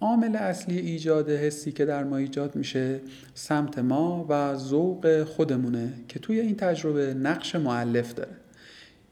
عامل 0.01 0.35
اصلی 0.35 0.77
ایجاد 0.77 1.29
حسی 1.29 1.71
که 1.71 1.85
در 1.85 2.03
ما 2.03 2.17
ایجاد 2.17 2.55
میشه 2.55 2.99
سمت 3.33 3.79
ما 3.79 4.25
و 4.29 4.55
ذوق 4.55 5.23
خودمونه 5.23 5.93
که 6.07 6.19
توی 6.19 6.39
این 6.39 6.55
تجربه 6.55 7.13
نقش 7.13 7.55
معلف 7.55 8.13
داره. 8.13 8.31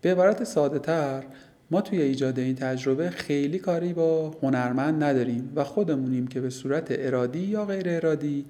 به 0.01 0.11
عبارت 0.11 0.43
ساده 0.43 0.79
تر 0.79 1.23
ما 1.71 1.81
توی 1.81 2.01
ایجاد 2.01 2.39
این 2.39 2.55
تجربه 2.55 3.09
خیلی 3.09 3.59
کاری 3.59 3.93
با 3.93 4.37
هنرمند 4.41 5.03
نداریم 5.03 5.53
و 5.55 5.63
خودمونیم 5.63 6.27
که 6.27 6.41
به 6.41 6.49
صورت 6.49 6.87
ارادی 6.89 7.39
یا 7.39 7.65
غیر 7.65 7.89
ارادی 7.89 8.45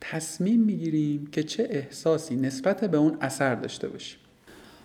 تصمیم 0.00 0.60
می‌گیریم 0.60 1.26
که 1.26 1.42
چه 1.42 1.66
احساسی 1.70 2.36
نسبت 2.36 2.84
به 2.84 2.96
اون 2.96 3.16
اثر 3.20 3.54
داشته 3.54 3.88
باشیم. 3.88 4.18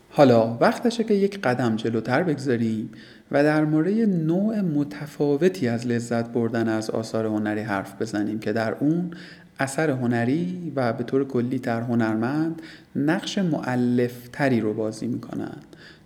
حالا 0.09 0.57
وقتشه 0.61 1.03
که 1.03 1.13
یک 1.13 1.41
قدم 1.41 1.75
جلوتر 1.75 2.23
بگذاریم 2.23 2.89
و 3.31 3.43
در 3.43 3.65
مورد 3.65 3.99
نوع 4.09 4.61
متفاوتی 4.61 5.67
از 5.67 5.87
لذت 5.87 6.29
بردن 6.29 6.67
از 6.67 6.89
آثار 6.89 7.25
هنری 7.25 7.61
حرف 7.61 8.01
بزنیم 8.01 8.39
که 8.39 8.53
در 8.53 8.75
اون 8.79 9.11
اثر 9.59 9.89
هنری 9.89 10.71
و 10.75 10.93
به 10.93 11.03
طور 11.03 11.27
کلی 11.27 11.59
در 11.59 11.81
هنرمند 11.81 12.61
نقش 12.95 13.37
معلفتری 13.37 14.59
رو 14.59 14.73
بازی 14.73 15.07
می‌کنن 15.07 15.57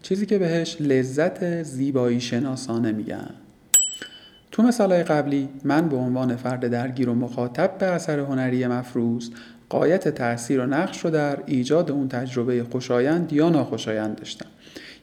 چیزی 0.01 0.25
که 0.25 0.37
بهش 0.37 0.77
لذت 0.79 1.63
زیبایی 1.63 2.21
شناسانه 2.21 2.91
میگن. 2.91 3.33
تو 4.55 4.63
مثالهای 4.63 5.03
قبلی 5.03 5.49
من 5.63 5.89
به 5.89 5.95
عنوان 5.95 6.35
فرد 6.35 6.67
درگیر 6.67 7.09
و 7.09 7.15
مخاطب 7.15 7.77
به 7.77 7.85
اثر 7.85 8.19
هنری 8.19 8.67
مفروض 8.67 9.29
قایت 9.69 10.07
تاثیر 10.07 10.59
و 10.59 10.65
نقش 10.65 11.05
رو 11.05 11.09
در 11.09 11.37
ایجاد 11.45 11.91
اون 11.91 12.07
تجربه 12.07 12.63
خوشایند 12.63 13.33
یا 13.33 13.49
ناخوشایند 13.49 14.15
داشتم. 14.15 14.45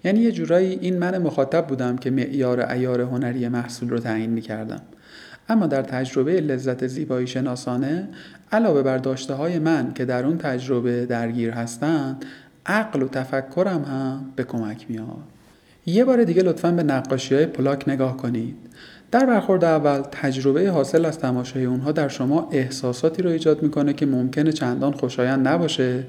یعنی 0.04 0.20
یه 0.20 0.32
جورایی 0.32 0.78
این 0.80 0.98
من 0.98 1.18
مخاطب 1.18 1.66
بودم 1.66 1.96
که 1.96 2.10
معیار 2.10 2.60
ایار 2.60 3.00
هنری 3.00 3.48
محصول 3.48 3.90
رو 3.90 3.98
تعیین 3.98 4.30
می‌کردم. 4.30 4.82
اما 5.48 5.66
در 5.66 5.82
تجربه 5.82 6.40
لذت 6.40 6.86
زیبایی 6.86 7.26
شناسانه 7.26 8.08
علاوه 8.52 8.82
بر 8.82 8.98
داشته 8.98 9.34
های 9.34 9.58
من 9.58 9.92
که 9.94 10.04
در 10.04 10.26
اون 10.26 10.38
تجربه 10.38 11.06
درگیر 11.06 11.50
هستند 11.50 12.24
عقل 12.66 13.02
و 13.02 13.08
تفکرم 13.08 13.84
هم 13.84 14.24
به 14.36 14.44
کمک 14.44 14.86
میاد 14.88 15.22
یه 15.86 16.04
بار 16.04 16.24
دیگه 16.24 16.42
لطفا 16.42 16.70
به 16.70 16.82
نقاشی 16.82 17.34
های 17.34 17.46
پلاک 17.46 17.88
نگاه 17.88 18.16
کنید. 18.16 18.56
در 19.12 19.26
برخورد 19.26 19.64
اول 19.64 20.02
تجربه 20.10 20.70
حاصل 20.70 21.04
از 21.04 21.18
تماشای 21.18 21.64
اونها 21.64 21.92
در 21.92 22.08
شما 22.08 22.48
احساساتی 22.52 23.22
رو 23.22 23.30
ایجاد 23.30 23.62
می‌کنه 23.62 23.92
که 23.92 24.06
ممکنه 24.06 24.52
چندان 24.52 24.92
خوشایند 24.92 25.48
نباشه 25.48 26.04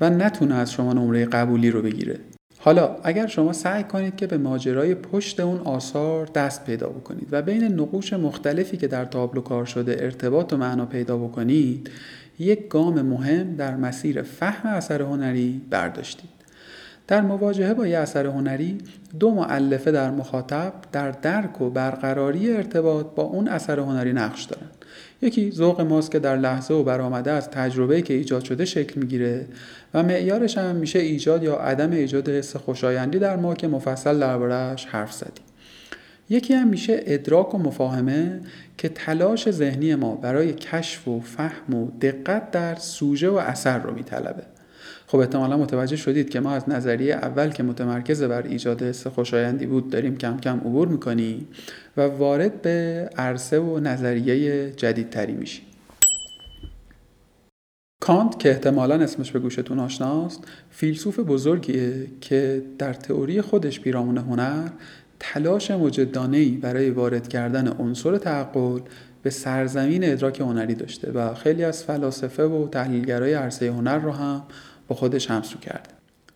و 0.00 0.10
نتونه 0.10 0.54
از 0.54 0.72
شما 0.72 0.92
نمره 0.92 1.24
قبولی 1.24 1.70
رو 1.70 1.82
بگیره. 1.82 2.18
حالا 2.58 2.96
اگر 3.04 3.26
شما 3.26 3.52
سعی 3.52 3.84
کنید 3.84 4.16
که 4.16 4.26
به 4.26 4.38
ماجرای 4.38 4.94
پشت 4.94 5.40
اون 5.40 5.60
آثار 5.60 6.26
دست 6.26 6.64
پیدا 6.64 6.88
بکنید 6.88 7.28
و 7.32 7.42
بین 7.42 7.64
نقوش 7.64 8.12
مختلفی 8.12 8.76
که 8.76 8.86
در 8.86 9.04
تابلو 9.04 9.40
کار 9.40 9.64
شده 9.64 9.96
ارتباط 10.00 10.52
و 10.52 10.56
معنا 10.56 10.86
پیدا 10.86 11.16
بکنید 11.16 11.90
یک 12.38 12.68
گام 12.68 13.02
مهم 13.02 13.56
در 13.56 13.76
مسیر 13.76 14.22
فهم 14.22 14.68
اثر 14.68 15.02
هنری 15.02 15.60
برداشتید. 15.70 16.37
در 17.08 17.20
مواجهه 17.20 17.74
با 17.74 17.86
یه 17.86 17.98
اثر 17.98 18.26
هنری 18.26 18.78
دو 19.20 19.30
معلفه 19.30 19.92
در 19.92 20.10
مخاطب 20.10 20.72
در 20.92 21.10
درک 21.10 21.60
و 21.60 21.70
برقراری 21.70 22.52
ارتباط 22.52 23.06
با 23.06 23.22
اون 23.22 23.48
اثر 23.48 23.80
هنری 23.80 24.12
نقش 24.12 24.44
دارن. 24.44 24.66
یکی 25.22 25.50
ذوق 25.50 25.80
ماست 25.80 26.10
که 26.10 26.18
در 26.18 26.36
لحظه 26.36 26.74
و 26.74 26.82
برآمده 26.82 27.30
از 27.30 27.50
تجربه 27.50 28.02
که 28.02 28.14
ایجاد 28.14 28.44
شده 28.44 28.64
شکل 28.64 29.00
می‌گیره 29.00 29.46
و 29.94 30.02
معیارش 30.02 30.58
هم 30.58 30.76
میشه 30.76 30.98
ایجاد 30.98 31.42
یا 31.42 31.54
عدم 31.54 31.90
ایجاد 31.90 32.28
حس 32.28 32.56
خوشایندی 32.56 33.18
در 33.18 33.36
ما 33.36 33.54
که 33.54 33.68
مفصل 33.68 34.18
دربارهش 34.18 34.84
حرف 34.84 35.12
زدیم. 35.12 35.44
یکی 36.30 36.54
هم 36.54 36.68
میشه 36.68 37.00
ادراک 37.06 37.54
و 37.54 37.58
مفاهمه 37.58 38.40
که 38.78 38.88
تلاش 38.88 39.50
ذهنی 39.50 39.94
ما 39.94 40.14
برای 40.14 40.52
کشف 40.52 41.08
و 41.08 41.20
فهم 41.20 41.74
و 41.74 41.90
دقت 42.00 42.50
در 42.50 42.74
سوژه 42.74 43.28
و 43.28 43.34
اثر 43.34 43.78
رو 43.78 43.94
میطلبه. 43.94 44.57
خب 45.10 45.18
احتمالا 45.18 45.56
متوجه 45.56 45.96
شدید 45.96 46.30
که 46.30 46.40
ما 46.40 46.50
از 46.50 46.68
نظریه 46.68 47.14
اول 47.14 47.50
که 47.50 47.62
متمرکز 47.62 48.22
بر 48.22 48.42
ایجاد 48.42 48.82
حس 48.82 49.06
خوشایندی 49.06 49.66
بود 49.66 49.90
داریم 49.90 50.16
کم 50.16 50.36
کم 50.36 50.56
عبور 50.56 50.88
می‌کنیم 50.88 51.48
و 51.96 52.00
وارد 52.00 52.62
به 52.62 53.08
عرصه 53.16 53.58
و 53.58 53.80
نظریه 53.80 54.70
جدیدتری 54.70 55.32
میشیم. 55.32 55.64
کانت 58.00 58.38
که 58.38 58.50
احتمالا 58.50 58.94
اسمش 58.94 59.32
به 59.32 59.38
گوشتون 59.38 59.78
آشناست 59.78 60.40
فیلسوف 60.70 61.20
بزرگیه 61.20 62.06
که 62.20 62.62
در 62.78 62.92
تئوری 62.92 63.40
خودش 63.40 63.80
پیرامون 63.80 64.18
هنر 64.18 64.68
تلاش 65.20 65.70
مجدانهی 65.70 66.50
برای 66.50 66.90
وارد 66.90 67.28
کردن 67.28 67.68
عنصر 67.68 68.18
تعقل 68.18 68.80
به 69.22 69.30
سرزمین 69.30 70.12
ادراک 70.12 70.40
هنری 70.40 70.74
داشته 70.74 71.12
و 71.12 71.34
خیلی 71.34 71.64
از 71.64 71.84
فلاسفه 71.84 72.44
و 72.44 72.68
تحلیلگرای 72.68 73.34
عرصه 73.34 73.72
هنر 73.72 73.98
رو 73.98 74.12
هم 74.12 74.42
با 74.88 74.96
خودش 74.96 75.30
همسو 75.30 75.58
کرده 75.58 75.90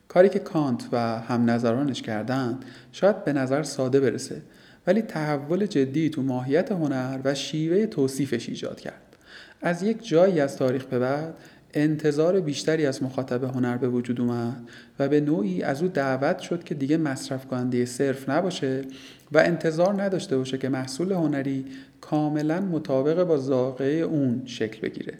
کاری 0.08 0.28
که 0.28 0.38
کانت 0.38 0.84
و 0.92 0.98
هم 1.20 1.50
نظرانش 1.50 2.02
کردند 2.02 2.64
شاید 2.92 3.24
به 3.24 3.32
نظر 3.32 3.62
ساده 3.62 4.00
برسه 4.00 4.42
ولی 4.86 5.02
تحول 5.02 5.66
جدی 5.66 6.10
تو 6.10 6.22
ماهیت 6.22 6.72
هنر 6.72 7.18
و 7.24 7.34
شیوه 7.34 7.86
توصیفش 7.86 8.48
ایجاد 8.48 8.80
کرد. 8.80 9.16
از 9.62 9.82
یک 9.82 10.08
جایی 10.08 10.40
از 10.40 10.56
تاریخ 10.56 10.84
به 10.84 10.98
بعد 10.98 11.34
انتظار 11.74 12.40
بیشتری 12.40 12.86
از 12.86 13.02
مخاطب 13.02 13.44
هنر 13.44 13.76
به 13.76 13.88
وجود 13.88 14.20
اومد 14.20 14.68
و 14.98 15.08
به 15.08 15.20
نوعی 15.20 15.62
از 15.62 15.82
او 15.82 15.88
دعوت 15.88 16.38
شد 16.38 16.64
که 16.64 16.74
دیگه 16.74 16.96
مصرف 16.96 17.46
کننده 17.46 17.84
صرف 17.84 18.28
نباشه 18.28 18.82
و 19.32 19.38
انتظار 19.38 20.02
نداشته 20.02 20.36
باشه 20.36 20.58
که 20.58 20.68
محصول 20.68 21.12
هنری 21.12 21.64
کاملا 22.00 22.60
مطابق 22.60 23.24
با 23.24 23.38
ذائقه 23.38 23.84
اون 23.84 24.42
شکل 24.46 24.80
بگیره. 24.80 25.14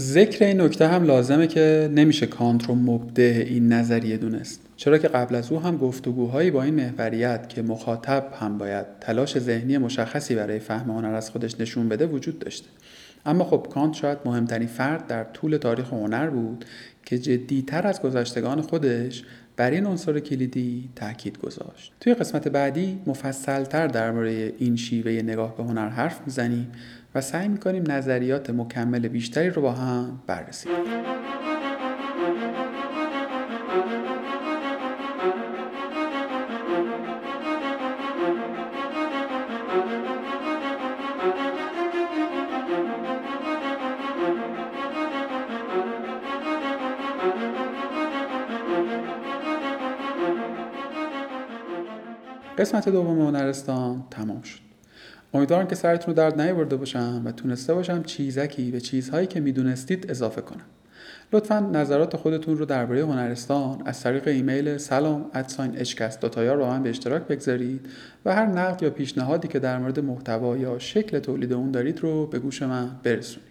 ذکر 0.00 0.44
این 0.44 0.60
نکته 0.60 0.88
هم 0.88 1.04
لازمه 1.04 1.46
که 1.46 1.90
نمیشه 1.94 2.26
کانت 2.26 2.66
رو 2.66 2.74
مبدع 2.74 3.44
این 3.46 3.72
نظریه 3.72 4.16
دونست 4.16 4.60
چرا 4.76 4.98
که 4.98 5.08
قبل 5.08 5.34
از 5.34 5.52
او 5.52 5.60
هم 5.60 5.76
گفتگوهایی 5.76 6.50
با 6.50 6.62
این 6.62 6.74
محوریت 6.74 7.48
که 7.48 7.62
مخاطب 7.62 8.32
هم 8.40 8.58
باید 8.58 8.86
تلاش 9.00 9.38
ذهنی 9.38 9.78
مشخصی 9.78 10.34
برای 10.34 10.58
فهم 10.58 10.90
هنر 10.90 11.14
از 11.14 11.30
خودش 11.30 11.60
نشون 11.60 11.88
بده 11.88 12.06
وجود 12.06 12.38
داشته. 12.38 12.68
اما 13.26 13.44
خب 13.44 13.66
کانت 13.74 13.94
شاید 13.94 14.18
مهمترین 14.24 14.68
فرد 14.68 15.06
در 15.06 15.24
طول 15.24 15.56
تاریخ 15.56 15.92
هنر 15.92 16.30
بود 16.30 16.64
که 17.04 17.18
جدیتر 17.18 17.86
از 17.86 18.02
گذشتگان 18.02 18.60
خودش 18.60 19.24
بر 19.56 19.70
این 19.70 19.86
عنصر 19.86 20.20
کلیدی 20.20 20.88
تاکید 20.96 21.38
گذاشت. 21.38 21.92
توی 22.00 22.14
قسمت 22.14 22.48
بعدی 22.48 22.98
مفصلتر 23.06 23.86
درباره 23.86 24.52
این 24.58 24.76
شیوه 24.76 25.12
نگاه 25.12 25.56
به 25.56 25.62
هنر 25.62 25.88
حرف 25.88 26.20
می‌زنیم 26.26 26.72
و 27.14 27.20
سعی 27.20 27.48
می‌کنیم 27.48 27.92
نظریات 27.92 28.50
مکمل 28.50 29.08
بیشتری 29.08 29.50
رو 29.50 29.62
با 29.62 29.72
هم 29.72 30.22
بررسی 30.26 30.68
کنیم. 30.68 31.00
قسمت 52.58 52.88
دوم 52.88 53.20
هنرستان 53.20 54.04
تمام 54.10 54.42
شد. 54.42 54.69
امیدوارم 55.34 55.66
که 55.66 55.74
سرتون 55.74 56.14
رو 56.14 56.18
درد 56.18 56.40
نیاورده 56.40 56.76
باشم 56.76 57.22
و 57.24 57.32
تونسته 57.32 57.74
باشم 57.74 58.02
چیزکی 58.02 58.70
به 58.70 58.80
چیزهایی 58.80 59.26
که 59.26 59.40
می‌دونستید 59.40 60.10
اضافه 60.10 60.40
کنم. 60.40 60.64
لطفا 61.32 61.60
نظرات 61.60 62.16
خودتون 62.16 62.58
رو 62.58 62.64
درباره 62.64 63.04
هنرستان 63.04 63.82
از 63.84 64.00
طریق 64.00 64.28
ایمیل 64.28 64.76
سلام 64.76 65.30
ادساین 65.34 65.78
اچکست 65.78 66.24
رو 66.38 66.56
با 66.56 66.68
من 66.68 66.82
به 66.82 66.90
اشتراک 66.90 67.22
بگذارید 67.22 67.86
و 68.24 68.34
هر 68.34 68.46
نقد 68.46 68.82
یا 68.82 68.90
پیشنهادی 68.90 69.48
که 69.48 69.58
در 69.58 69.78
مورد 69.78 70.00
محتوا 70.00 70.56
یا 70.56 70.78
شکل 70.78 71.18
تولید 71.18 71.52
اون 71.52 71.70
دارید 71.70 72.00
رو 72.00 72.26
به 72.26 72.38
گوش 72.38 72.62
من 72.62 72.90
برسونید. 73.02 73.50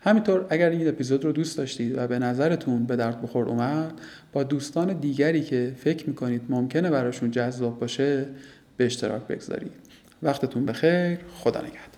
همینطور 0.00 0.46
اگر 0.50 0.70
این 0.70 0.88
اپیزود 0.88 1.24
رو 1.24 1.32
دوست 1.32 1.58
داشتید 1.58 1.98
و 1.98 2.06
به 2.06 2.18
نظرتون 2.18 2.86
به 2.86 2.96
درد 2.96 3.22
بخور 3.22 3.48
اومد 3.48 3.92
با 4.32 4.42
دوستان 4.42 4.92
دیگری 4.92 5.40
که 5.40 5.72
فکر 5.76 6.08
می‌کنید 6.08 6.42
ممکنه 6.48 6.90
براشون 6.90 7.30
جذاب 7.30 7.78
باشه 7.78 8.26
به 8.76 8.86
اشتراک 8.86 9.22
بگذارید. 9.22 9.87
وقتتون 10.22 10.66
بخیر. 10.66 11.18
خدا 11.34 11.60
نگهدار. 11.60 11.97